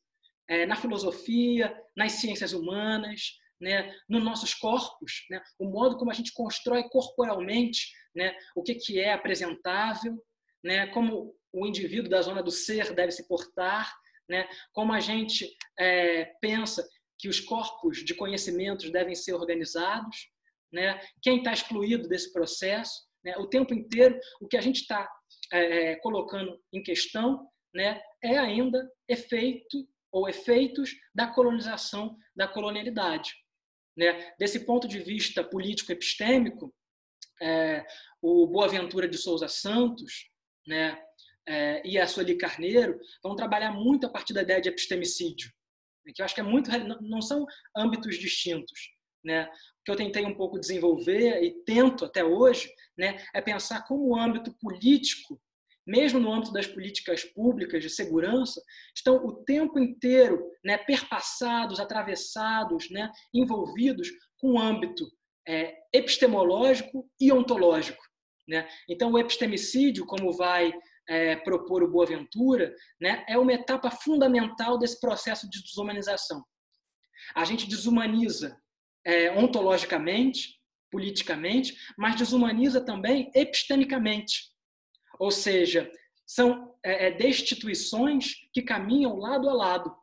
[0.51, 3.95] é, na filosofia, nas ciências humanas, né?
[4.09, 5.41] nos nossos corpos, né?
[5.59, 8.37] o modo como a gente constrói corporalmente né?
[8.57, 10.21] o que, que é apresentável,
[10.63, 10.89] né?
[10.89, 13.95] como o indivíduo da zona do ser deve se portar,
[14.29, 14.49] né?
[14.73, 15.49] como a gente
[15.79, 16.87] é, pensa
[17.17, 20.31] que os corpos de conhecimentos devem ser organizados,
[20.73, 21.01] né?
[21.23, 23.09] quem está excluído desse processo.
[23.25, 23.37] Né?
[23.37, 25.09] O tempo inteiro, o que a gente está
[25.53, 33.35] é, é, colocando em questão né, é ainda efeito ou efeitos da colonização, da colonialidade.
[33.97, 34.33] Né?
[34.39, 36.75] Desse ponto de vista político-epistêmico,
[37.41, 37.85] é,
[38.21, 40.31] o Boaventura de Souza Santos
[40.67, 41.01] né,
[41.47, 45.51] é, e a Sueli Carneiro vão trabalhar muito a partir da ideia de epistemicídio,
[46.05, 46.71] né, que eu acho que é muito,
[47.03, 47.47] não são
[47.77, 48.91] âmbitos distintos.
[49.25, 49.45] Né?
[49.47, 54.09] O que eu tentei um pouco desenvolver e tento até hoje né, é pensar como
[54.09, 55.41] o âmbito político,
[55.91, 58.63] mesmo no âmbito das políticas públicas de segurança,
[58.95, 65.05] estão o tempo inteiro né, perpassados, atravessados, né, envolvidos com o âmbito
[65.49, 68.01] é, epistemológico e ontológico.
[68.49, 68.69] Né?
[68.89, 70.73] Então, o epistemicídio, como vai
[71.09, 76.45] é, propor o Boaventura, né, é uma etapa fundamental desse processo de desumanização.
[77.35, 78.57] A gente desumaniza
[79.05, 84.50] é, ontologicamente, politicamente, mas desumaniza também epistemicamente.
[85.21, 85.93] Ou seja,
[86.27, 89.95] são é, é, destituições que caminham lado a lado.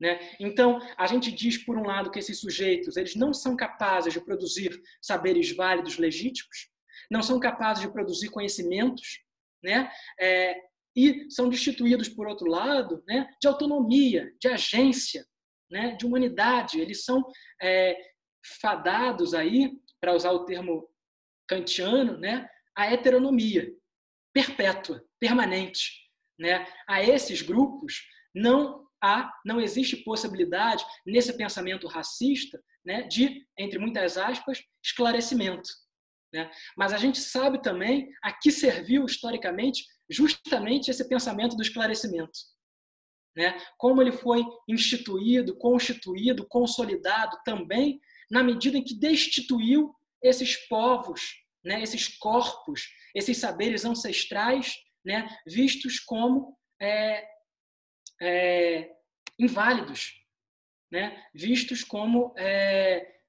[0.00, 0.20] Né?
[0.38, 4.20] Então, a gente diz, por um lado, que esses sujeitos eles não são capazes de
[4.20, 6.70] produzir saberes válidos, legítimos,
[7.10, 9.20] não são capazes de produzir conhecimentos,
[9.62, 9.90] né?
[10.18, 10.56] É,
[10.96, 15.24] e são destituídos, por outro lado, né, de autonomia, de agência,
[15.70, 16.80] né, de humanidade.
[16.80, 17.24] Eles são
[17.62, 17.96] é,
[18.60, 20.88] fadados aí, para usar o termo
[21.46, 23.70] kantiano, né, a heteronomia
[24.32, 25.90] perpétua, permanente,
[26.38, 26.66] né?
[26.88, 28.02] A esses grupos
[28.34, 35.68] não há, não existe possibilidade nesse pensamento racista, né, de entre muitas aspas, esclarecimento,
[36.32, 36.50] né?
[36.76, 42.38] Mas a gente sabe também a que serviu historicamente justamente esse pensamento do esclarecimento.
[43.36, 43.56] Né?
[43.78, 48.00] Como ele foi instituído, constituído, consolidado também
[48.30, 55.98] na medida em que destituiu esses povos, né, esses corpos, esses saberes ancestrais né, vistos
[55.98, 57.26] como é,
[58.20, 58.90] é,
[59.38, 60.12] inválidos,
[60.90, 63.20] né, vistos como é,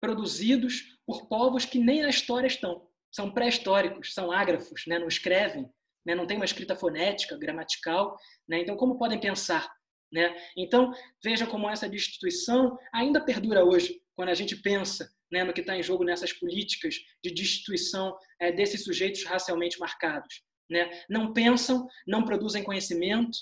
[0.00, 2.86] produzidos por povos que nem na história estão.
[3.10, 5.68] São pré-históricos, são ágrafos, né, não escrevem,
[6.04, 8.16] né, não tem uma escrita fonética, gramatical.
[8.46, 9.68] Né, então, como podem pensar?
[10.12, 10.34] Né?
[10.56, 15.60] Então, veja como essa destituição ainda perdura hoje, quando a gente pensa né, no que
[15.60, 20.42] está em jogo nessas políticas de destituição é, desses sujeitos racialmente marcados.
[20.70, 20.90] Né?
[21.08, 23.36] Não pensam, não produzem conhecimento,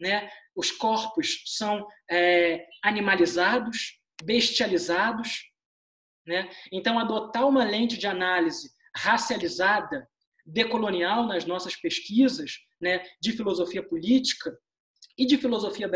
[0.00, 0.30] né?
[0.54, 5.44] os corpos são é, animalizados, bestializados.
[6.26, 6.50] Né?
[6.72, 10.08] Então, adotar uma lente de análise racializada,
[10.44, 14.56] decolonial nas nossas pesquisas né, de filosofia política
[15.18, 15.88] e de filosofia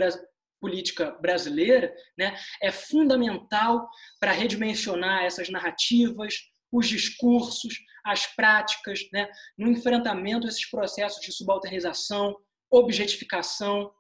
[0.61, 3.89] política brasileira né, é fundamental
[4.21, 6.35] para redimensionar essas narrativas,
[6.71, 12.37] os discursos, as práticas, né, no enfrentamento desses processos de subalternização,
[12.71, 13.91] objetificação,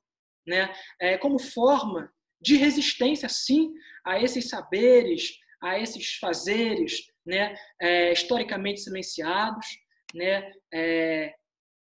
[0.46, 3.72] né, é, como forma de resistência, sim,
[4.04, 5.32] a esses saberes,
[5.62, 9.66] a esses fazeres né, é, historicamente silenciados,
[10.14, 11.34] né, é,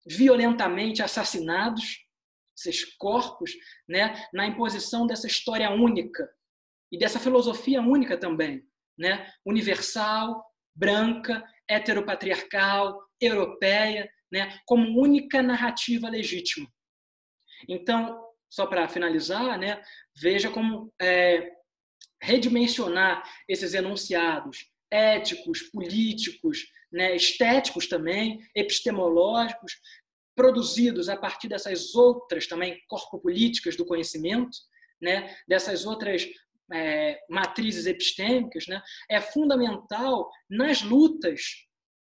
[0.06, 2.00] violentamente assassinados,
[2.60, 3.52] esses corpos,
[3.88, 6.30] né, na imposição dessa história única
[6.92, 8.64] e dessa filosofia única também,
[8.98, 10.44] né, universal,
[10.76, 16.68] branca, heteropatriarcal, europeia, né, como única narrativa legítima.
[17.68, 19.82] Então, só para finalizar, né,
[20.16, 21.52] veja como é,
[22.22, 29.74] redimensionar esses enunciados éticos, políticos, né, estéticos também, epistemológicos,
[30.40, 34.58] produzidos a partir dessas outras também corpopolíticas do conhecimento,
[35.02, 36.26] né, dessas outras
[36.72, 41.42] é, matrizes epistêmicas, né, é fundamental nas lutas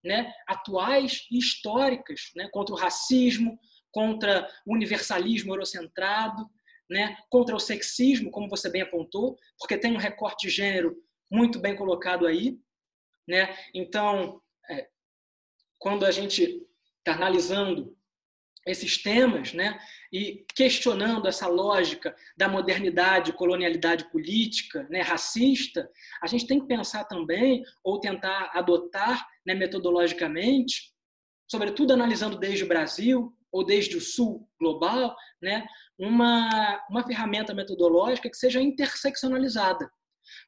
[0.05, 3.59] né, atuais e históricas né, contra o racismo,
[3.91, 6.49] contra o universalismo eurocentrado,
[6.89, 10.95] né, contra o sexismo, como você bem apontou, porque tem um recorte de gênero
[11.29, 12.57] muito bem colocado aí.
[13.27, 13.53] Né?
[13.75, 14.87] Então, é,
[15.77, 16.65] quando a gente
[16.99, 17.98] está analisando
[18.65, 19.79] esses temas, né?
[20.11, 25.89] E questionando essa lógica da modernidade, colonialidade política, né, racista,
[26.21, 30.93] a gente tem que pensar também ou tentar adotar, né, metodologicamente,
[31.49, 35.65] sobretudo analisando desde o Brasil ou desde o Sul global, né,
[35.97, 39.89] uma uma ferramenta metodológica que seja interseccionalizada,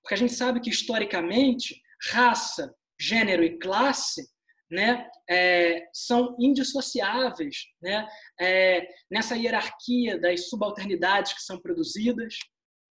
[0.02, 1.82] porque a gente sabe que historicamente
[2.12, 4.28] raça, gênero e classe
[4.72, 8.08] né, é, são indissociáveis né,
[8.40, 12.38] é, nessa hierarquia das subalternidades que são produzidas,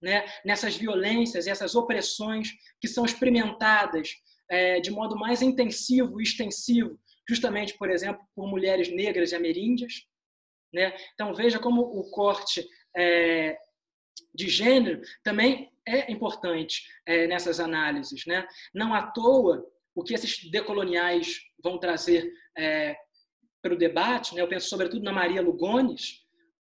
[0.02, 2.50] né, nessas violências essas opressões
[2.80, 4.10] que são experimentadas
[4.50, 10.04] é, de modo mais intensivo e extensivo, justamente, por exemplo, por mulheres negras e ameríndias.
[10.74, 10.94] Né?
[11.14, 12.66] Então, veja como o corte
[12.96, 13.56] é,
[14.34, 18.26] de gênero também é importante é, nessas análises.
[18.26, 18.46] Né?
[18.74, 19.64] Não à toa,
[20.00, 22.96] o que esses decoloniais vão trazer é,
[23.62, 26.24] para o debate, né, eu penso sobretudo na Maria Lugones,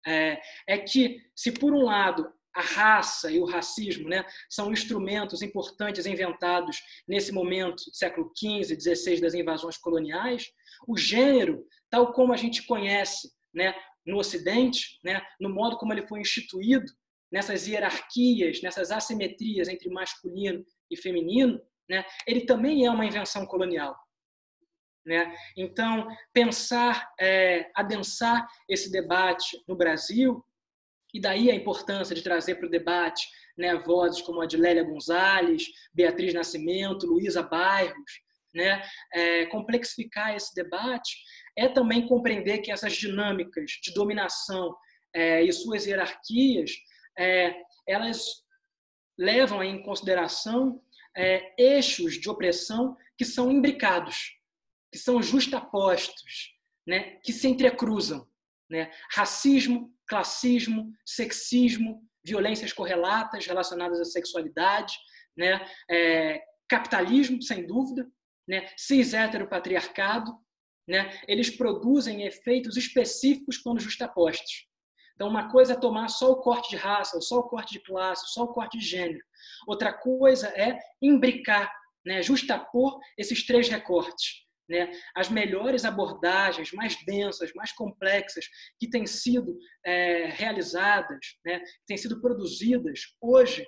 [0.06, 5.42] é, é, que, se por um lado a raça e o racismo né, são instrumentos
[5.42, 10.52] importantes inventados nesse momento século XV, XVI das invasões coloniais,
[10.88, 13.74] o gênero, tal como a gente conhece né,
[14.06, 16.86] no Ocidente, né, no modo como ele foi instituído,
[17.32, 21.60] nessas hierarquias, nessas assimetrias entre masculino e feminino,
[21.90, 23.98] né, ele também é uma invenção colonial.
[25.06, 25.36] Né?
[25.58, 30.44] Então, pensar, é, adensar esse debate no Brasil,
[31.14, 33.28] e daí a importância de trazer para o debate
[33.58, 38.22] né, vozes como a de Lélia Gonzalez, Beatriz Nascimento, Luísa Bairros,
[38.54, 38.82] né,
[39.14, 41.18] é, complexificar esse debate
[41.56, 44.76] é também compreender que essas dinâmicas de dominação
[45.14, 46.72] é, e suas hierarquias,
[47.18, 47.56] é,
[47.88, 48.26] elas
[49.18, 50.82] levam em consideração
[51.16, 54.38] é, eixos de opressão que são imbricados,
[54.92, 56.54] que são justapostos,
[56.88, 58.28] né, que se entrecruzam.
[58.70, 58.92] Né?
[59.12, 64.94] Racismo, classismo, sexismo, violências correlatas relacionadas à sexualidade,
[65.36, 65.66] né?
[65.90, 68.10] É, capitalismo, sem dúvida,
[68.48, 68.68] né?
[68.78, 70.34] cis heteropatriarcado,
[70.88, 71.20] né?
[71.28, 74.68] eles produzem efeitos específicos quando justapostos.
[75.16, 78.34] Então, uma coisa é tomar só o corte de raça, só o corte de classe,
[78.34, 79.24] só o corte de gênero.
[79.68, 81.72] Outra coisa é imbricar,
[82.06, 84.44] né, justapor esses três recortes.
[84.68, 84.92] Né?
[85.16, 88.46] As melhores abordagens, mais densas, mais complexas,
[88.80, 93.66] que têm sido é, realizadas, né, que têm sido produzidas hoje,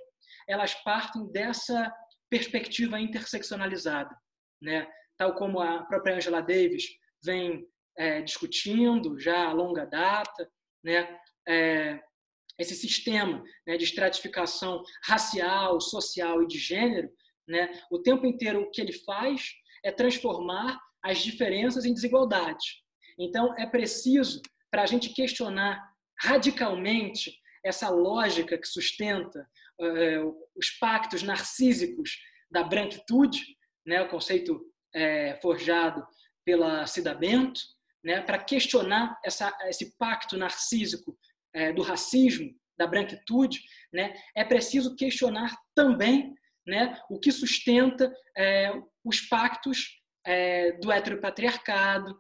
[0.48, 1.92] elas partem dessa
[2.30, 4.16] perspectiva interseccionalizada.
[4.62, 4.88] Né?
[5.18, 6.86] Tal como a própria Angela Davis
[7.24, 7.68] vem
[7.98, 10.50] é, discutindo já a longa data,
[10.84, 11.18] né?
[11.48, 12.00] É,
[12.58, 17.10] esse sistema né, de estratificação racial, social e de gênero,
[17.48, 19.52] né, o tempo inteiro o que ele faz
[19.84, 22.82] é transformar as diferenças em desigualdades.
[23.20, 24.42] Então, é preciso,
[24.72, 25.82] para a gente questionar
[26.20, 29.48] radicalmente essa lógica que sustenta
[29.80, 32.18] uh, os pactos narcísicos
[32.50, 33.42] da branquitude,
[33.86, 34.62] né, o conceito
[34.94, 36.06] é, forjado
[36.46, 37.60] pela Cida Bento,
[38.04, 41.18] né, para questionar essa, esse pacto narcísico
[41.56, 43.62] é, do racismo, da branquitude,
[43.92, 46.36] né, é preciso questionar também
[46.68, 48.72] né, o que sustenta é,
[49.04, 52.20] os pactos é, do heteropatriarcado,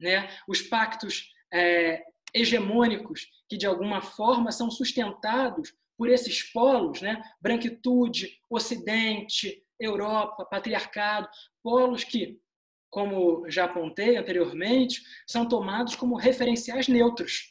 [0.00, 2.02] né, os pactos é,
[2.32, 11.28] hegemônicos que, de alguma forma, são sustentados por esses polos, né, branquitude, ocidente, Europa, patriarcado,
[11.62, 12.40] polos que,
[12.88, 17.49] como já apontei anteriormente, são tomados como referenciais neutros,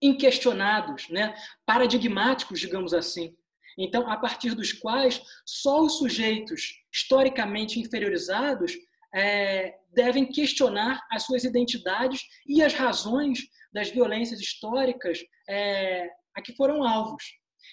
[0.00, 1.34] inquestionados, né,
[1.66, 3.36] paradigmáticos, digamos assim.
[3.76, 8.72] Então, a partir dos quais só os sujeitos historicamente inferiorizados
[9.14, 13.40] é, devem questionar as suas identidades e as razões
[13.72, 15.18] das violências históricas
[15.48, 17.22] é, a que foram alvos.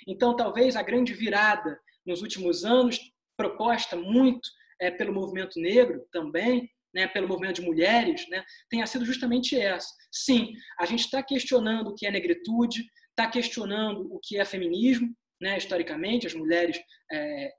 [0.07, 2.99] Então, talvez a grande virada nos últimos anos,
[3.35, 4.47] proposta muito
[4.80, 9.94] é, pelo movimento negro também, né, pelo movimento de mulheres, né, tenha sido justamente essa.
[10.10, 15.14] Sim, a gente está questionando o que é negritude, está questionando o que é feminismo,
[15.42, 16.80] né, historicamente, as mulheres
[17.12, 17.52] é,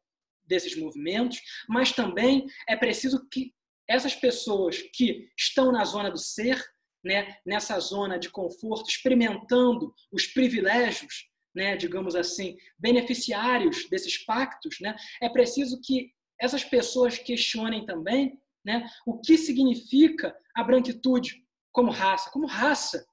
[0.45, 1.39] desses movimentos,
[1.69, 3.53] mas também é preciso que
[3.87, 6.61] essas pessoas que estão na zona do ser,
[7.05, 14.97] né, nessa zona de conforto, experimentando os privilégios, né, digamos assim, beneficiários desses pactos, né,
[15.23, 16.11] é preciso que
[16.41, 18.85] essas pessoas questionem também né?
[19.07, 22.29] O que significa a branquitude como raça?
[22.33, 23.07] Como raça.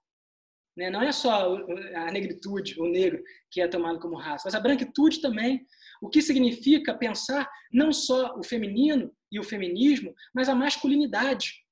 [0.76, 0.90] Né?
[0.90, 1.56] Não é só
[1.96, 5.64] a negritude, o negro, que é tomado como raça, mas a branquitude também.
[6.02, 11.64] O que significa pensar não só o feminino e o feminismo, mas a masculinidade.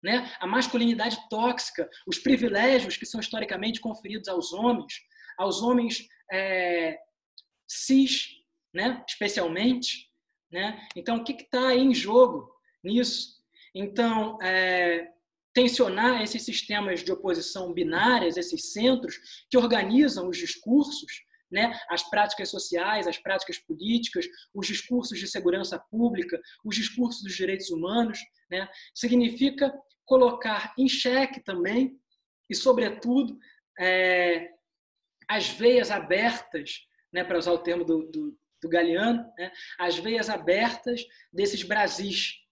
[0.00, 0.32] Né?
[0.38, 4.94] A masculinidade tóxica, os privilégios que são historicamente conferidos aos homens,
[5.36, 6.96] aos homens é,
[7.66, 8.28] cis,
[8.72, 9.02] né?
[9.08, 10.08] especialmente.
[10.52, 10.86] Né?
[10.94, 12.53] Então, o que está em jogo?
[12.84, 13.42] Nisso.
[13.74, 15.08] Então, é,
[15.54, 19.16] tensionar esses sistemas de oposição binárias, esses centros
[19.48, 25.78] que organizam os discursos, né, as práticas sociais, as práticas políticas, os discursos de segurança
[25.90, 28.18] pública, os discursos dos direitos humanos,
[28.50, 29.72] né, significa
[30.04, 31.96] colocar em xeque também
[32.50, 33.38] e, sobretudo,
[33.78, 34.50] é,
[35.28, 36.80] as veias abertas,
[37.12, 42.43] né, para usar o termo do, do, do Galeano, né, as veias abertas desses Brasis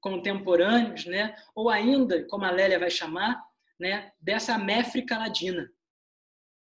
[0.00, 1.34] contemporâneos, né?
[1.54, 3.40] ou ainda, como a Lélia vai chamar,
[3.78, 4.10] né?
[4.20, 5.68] dessa Améfrica Ladina,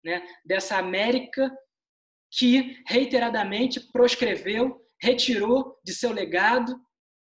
[0.04, 0.22] né?
[0.44, 1.50] dessa América
[2.30, 6.78] que reiteradamente proscreveu, retirou de seu legado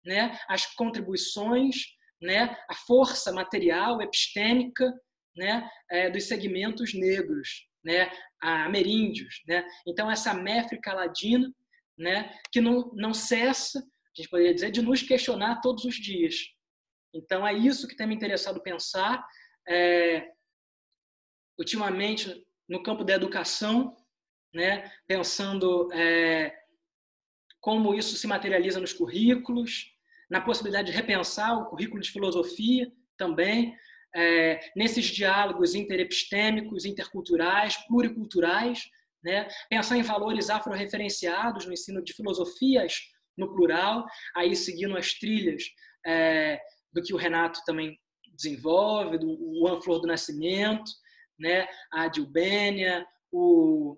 [0.04, 0.38] né?
[0.48, 1.76] as contribuições,
[2.20, 2.56] né?
[2.68, 4.92] a força material, epistêmica
[5.34, 5.66] né?
[5.90, 8.10] É, dos segmentos negros, né?
[8.40, 9.42] ameríndios.
[9.48, 9.66] Né?
[9.86, 11.50] Então, essa Améfrica Ladina
[11.98, 12.34] né?
[12.50, 13.82] que não, não cessa
[14.14, 16.34] a gente poderia dizer, de nos questionar todos os dias.
[17.14, 19.26] Então, é isso que tem me interessado pensar.
[19.68, 20.28] É,
[21.58, 23.96] ultimamente, no campo da educação,
[24.52, 26.54] né, pensando é,
[27.60, 29.92] como isso se materializa nos currículos,
[30.30, 33.76] na possibilidade de repensar o currículo de filosofia também,
[34.14, 38.90] é, nesses diálogos interepistêmicos, interculturais, pluriculturais,
[39.22, 39.48] né?
[39.70, 44.04] pensar em valores afro-referenciados no ensino de filosofias no plural,
[44.36, 45.64] aí seguindo as trilhas
[46.06, 46.60] é,
[46.92, 47.98] do que o Renato também
[48.34, 50.90] desenvolve, do Juan Flor do Nascimento,
[51.38, 53.96] né, a Dilbênia, o,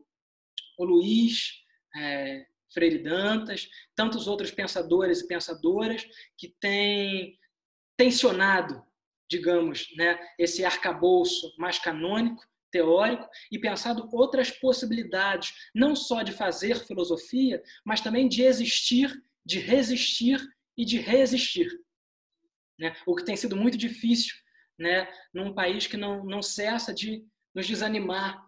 [0.78, 1.52] o Luiz
[1.97, 6.05] é, Freire Dantas, tantos outros pensadores e pensadoras
[6.36, 7.39] que têm
[7.97, 8.82] tensionado,
[9.31, 12.43] digamos, né, esse arcabouço mais canônico,
[12.75, 19.15] teórico, e pensado outras possibilidades, não só de fazer filosofia, mas também de existir
[19.45, 20.41] de resistir
[20.77, 21.69] e de resistir.
[22.79, 22.97] Né?
[23.07, 24.35] O que tem sido muito difícil
[24.79, 25.09] né?
[25.33, 27.25] num país que não, não cessa de
[27.55, 28.45] nos desanimar,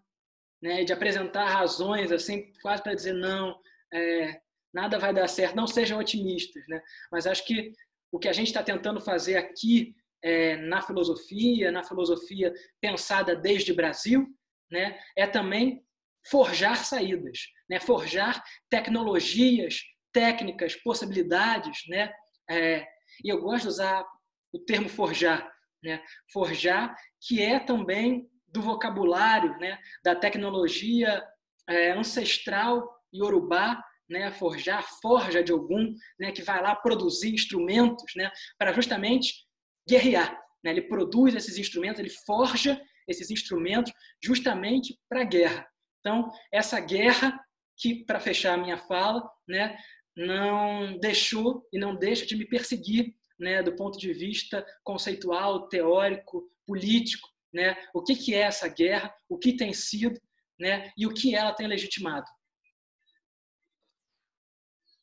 [0.60, 0.82] né?
[0.84, 3.60] de apresentar razões assim quase para dizer não,
[3.92, 4.40] é,
[4.72, 6.64] nada vai dar certo, não sejam otimistas.
[6.68, 6.80] Né?
[7.12, 7.72] Mas acho que
[8.10, 9.94] o que a gente está tentando fazer aqui
[10.26, 14.26] é, na filosofia, na filosofia pensada desde Brasil,
[14.68, 14.98] né?
[15.16, 15.84] é também
[16.28, 17.38] forjar saídas,
[17.70, 17.78] né?
[17.78, 19.82] forjar tecnologias
[20.12, 22.12] técnicas, possibilidades, né?
[22.50, 22.84] É,
[23.22, 24.04] e eu gosto de usar
[24.52, 25.48] o termo forjar,
[25.82, 26.02] né?
[26.32, 29.78] Forjar, que é também do vocabulário, né?
[30.02, 31.22] Da tecnologia
[31.68, 34.30] é, ancestral iorubá, né?
[34.32, 36.32] Forjar, forja de algum, né?
[36.32, 38.32] Que vai lá produzir instrumentos, né?
[38.58, 39.45] Para justamente
[39.88, 40.32] guerrear,
[40.62, 40.70] né?
[40.70, 43.92] Ele produz esses instrumentos, ele forja esses instrumentos
[44.22, 45.66] justamente para a guerra.
[46.00, 47.38] Então, essa guerra
[47.76, 49.76] que, para fechar a minha fala, né,
[50.16, 56.50] não deixou e não deixa de me perseguir né, do ponto de vista conceitual, teórico,
[56.66, 60.20] político, né, o que, que é essa guerra, o que tem sido
[60.58, 62.26] né, e o que ela tem legitimado.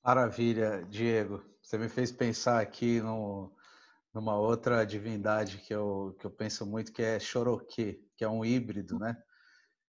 [0.04, 1.44] Maravilha, Diego.
[1.62, 3.56] Você me fez pensar aqui no,
[4.14, 8.46] numa outra divindade que eu, que eu penso muito, que é Choroque, que é um
[8.46, 9.18] híbrido, né?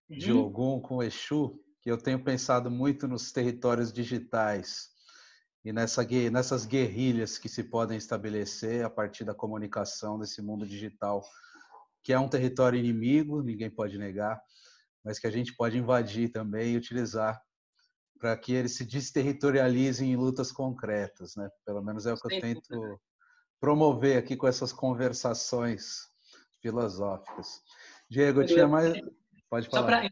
[0.09, 0.45] De uhum.
[0.45, 4.89] Ogum com Exu, que eu tenho pensado muito nos territórios digitais
[5.63, 11.23] e nessa, nessas guerrilhas que se podem estabelecer a partir da comunicação desse mundo digital,
[12.03, 14.39] que é um território inimigo, ninguém pode negar,
[15.03, 17.41] mas que a gente pode invadir também e utilizar
[18.19, 21.49] para que ele se desterritorialize em lutas concretas, né?
[21.65, 22.99] Pelo menos é o que eu tento
[23.65, 26.07] promover aqui com essas conversações
[26.61, 27.63] filosóficas.
[28.07, 28.93] Diego, eu tinha mais.
[29.49, 29.81] Pode falar.
[29.81, 30.11] Só para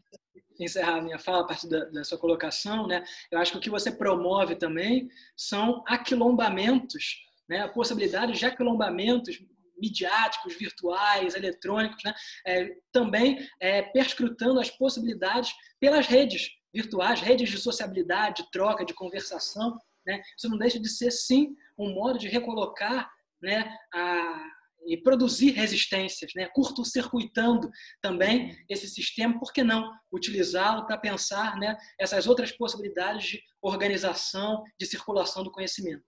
[0.58, 3.04] encerrar a minha fala a partir da, da, sua colocação, né?
[3.30, 7.60] Eu acho que o que você promove também são aquilombamentos, né?
[7.60, 9.40] A possibilidade de aquilombamentos
[9.78, 12.12] midiáticos, virtuais, eletrônicos, né?
[12.44, 18.94] É, também é, perscrutando as possibilidades pelas redes virtuais, redes de sociabilidade, de troca, de
[18.94, 20.20] conversação, né?
[20.36, 23.13] Isso não deixa de ser sim um modo de recolocar,
[23.44, 23.76] né?
[23.94, 24.44] A,
[24.86, 26.48] e produzir resistências, né?
[26.54, 27.70] curto-circuitando
[28.02, 34.62] também esse sistema, por que não utilizá-lo para pensar né, essas outras possibilidades de organização,
[34.78, 36.04] de circulação do conhecimento?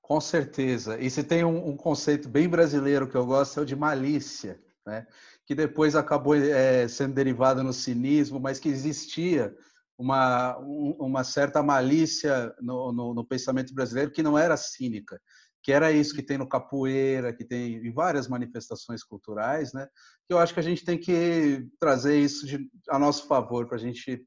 [0.00, 0.98] Com certeza.
[1.00, 4.60] E se tem um, um conceito bem brasileiro que eu gosto, é o de malícia,
[4.86, 5.06] né?
[5.46, 9.54] que depois acabou é, sendo derivado no cinismo, mas que existia
[9.98, 15.20] uma, uma certa malícia no, no, no pensamento brasileiro que não era cínica,
[15.62, 19.86] que era isso que tem no capoeira, que tem em várias manifestações culturais, né?
[20.26, 23.76] Que eu acho que a gente tem que trazer isso de, a nosso favor para
[23.76, 24.24] a gente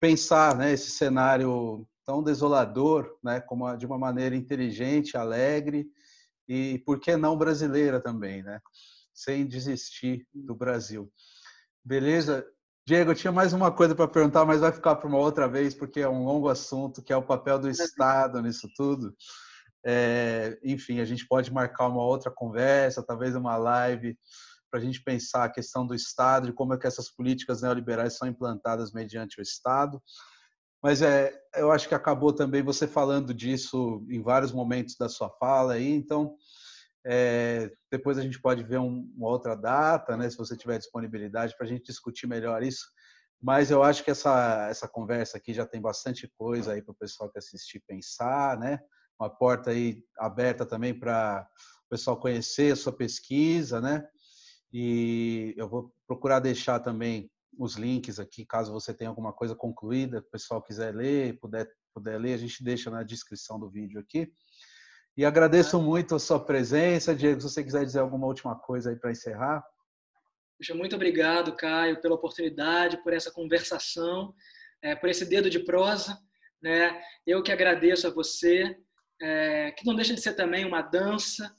[0.00, 0.72] pensar, né?
[0.72, 3.40] Esse cenário tão desolador, né?
[3.40, 5.86] Como de uma maneira inteligente, alegre
[6.48, 8.60] e por que não brasileira também, né?
[9.12, 11.12] Sem desistir do Brasil.
[11.84, 12.46] Beleza?
[12.84, 15.72] Diego, eu tinha mais uma coisa para perguntar, mas vai ficar para uma outra vez,
[15.72, 19.14] porque é um longo assunto, que é o papel do Estado nisso tudo.
[19.84, 24.16] É, enfim, a gente pode marcar uma outra conversa, talvez uma live,
[24.70, 28.16] para a gente pensar a questão do Estado, de como é que essas políticas neoliberais
[28.16, 30.02] são implantadas mediante o Estado.
[30.82, 35.30] Mas é, eu acho que acabou também você falando disso em vários momentos da sua
[35.30, 36.34] fala aí, então
[37.04, 41.56] é, depois a gente pode ver um, uma outra data, né, se você tiver disponibilidade,
[41.56, 42.86] para a gente discutir melhor isso.
[43.40, 46.96] Mas eu acho que essa, essa conversa aqui já tem bastante coisa aí para o
[46.96, 48.78] pessoal que assistir pensar, né?
[49.22, 51.46] Uma porta aí aberta também para
[51.86, 54.04] o pessoal conhecer a sua pesquisa, né?
[54.72, 60.18] E eu vou procurar deixar também os links aqui, caso você tenha alguma coisa concluída,
[60.18, 64.32] o pessoal quiser ler, puder, puder ler, a gente deixa na descrição do vídeo aqui.
[65.16, 68.96] E agradeço muito a sua presença, Diego, se você quiser dizer alguma última coisa aí
[68.96, 69.62] para encerrar.
[70.74, 74.34] Muito obrigado, Caio, pela oportunidade, por essa conversação,
[74.80, 76.18] é, por esse dedo de prosa.
[76.62, 76.98] Né?
[77.26, 78.78] Eu que agradeço a você
[79.22, 81.54] é, que não deixa de ser também uma dança,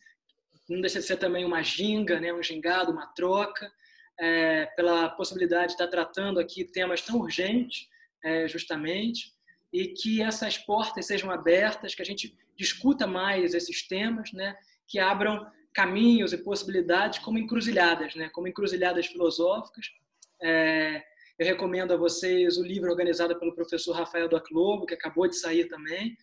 [0.70, 3.72] não deixa de ser também uma ginga, né, um gingado, uma troca,
[4.20, 7.88] é, pela possibilidade de estar tratando aqui temas tão urgentes,
[8.24, 9.34] é, justamente,
[9.72, 14.56] e que essas portas sejam abertas, que a gente discuta mais esses temas, né,
[14.88, 19.88] que abram caminhos e possibilidades como encruzilhadas, né, como encruzilhadas filosóficas.
[20.42, 21.02] É,
[21.40, 25.38] eu recomendo a vocês o livro organizado pelo professor Rafael do Aclobo, que acabou de
[25.38, 26.16] sair também,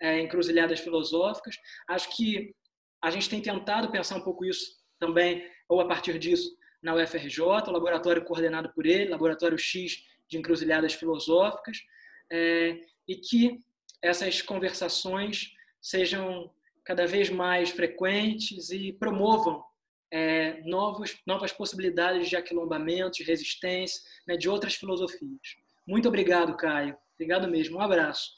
[0.00, 1.56] é, encruzilhadas filosóficas.
[1.88, 2.54] Acho que
[3.02, 7.40] a gente tem tentado pensar um pouco isso também, ou a partir disso, na UFRJ,
[7.40, 11.78] o laboratório coordenado por ele, Laboratório X de Encruzilhadas Filosóficas,
[12.30, 12.78] é,
[13.08, 13.60] e que
[14.02, 16.50] essas conversações sejam
[16.84, 19.64] cada vez mais frequentes e promovam
[20.12, 25.56] é, novos, novas possibilidades de aquilombamento, de resistência, né, de outras filosofias.
[25.86, 26.96] Muito obrigado, Caio.
[27.14, 27.78] Obrigado mesmo.
[27.78, 28.30] Um abraço.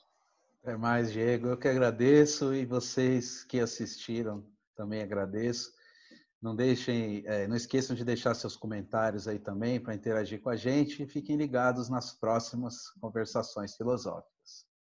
[0.63, 1.49] Até mais, Diego.
[1.49, 4.45] Eu que agradeço e vocês que assistiram
[4.75, 5.73] também agradeço.
[6.41, 10.57] Não deixem, é, não esqueçam de deixar seus comentários aí também para interagir com a
[10.57, 14.38] gente e fiquem ligados nas próximas conversações filosóficas.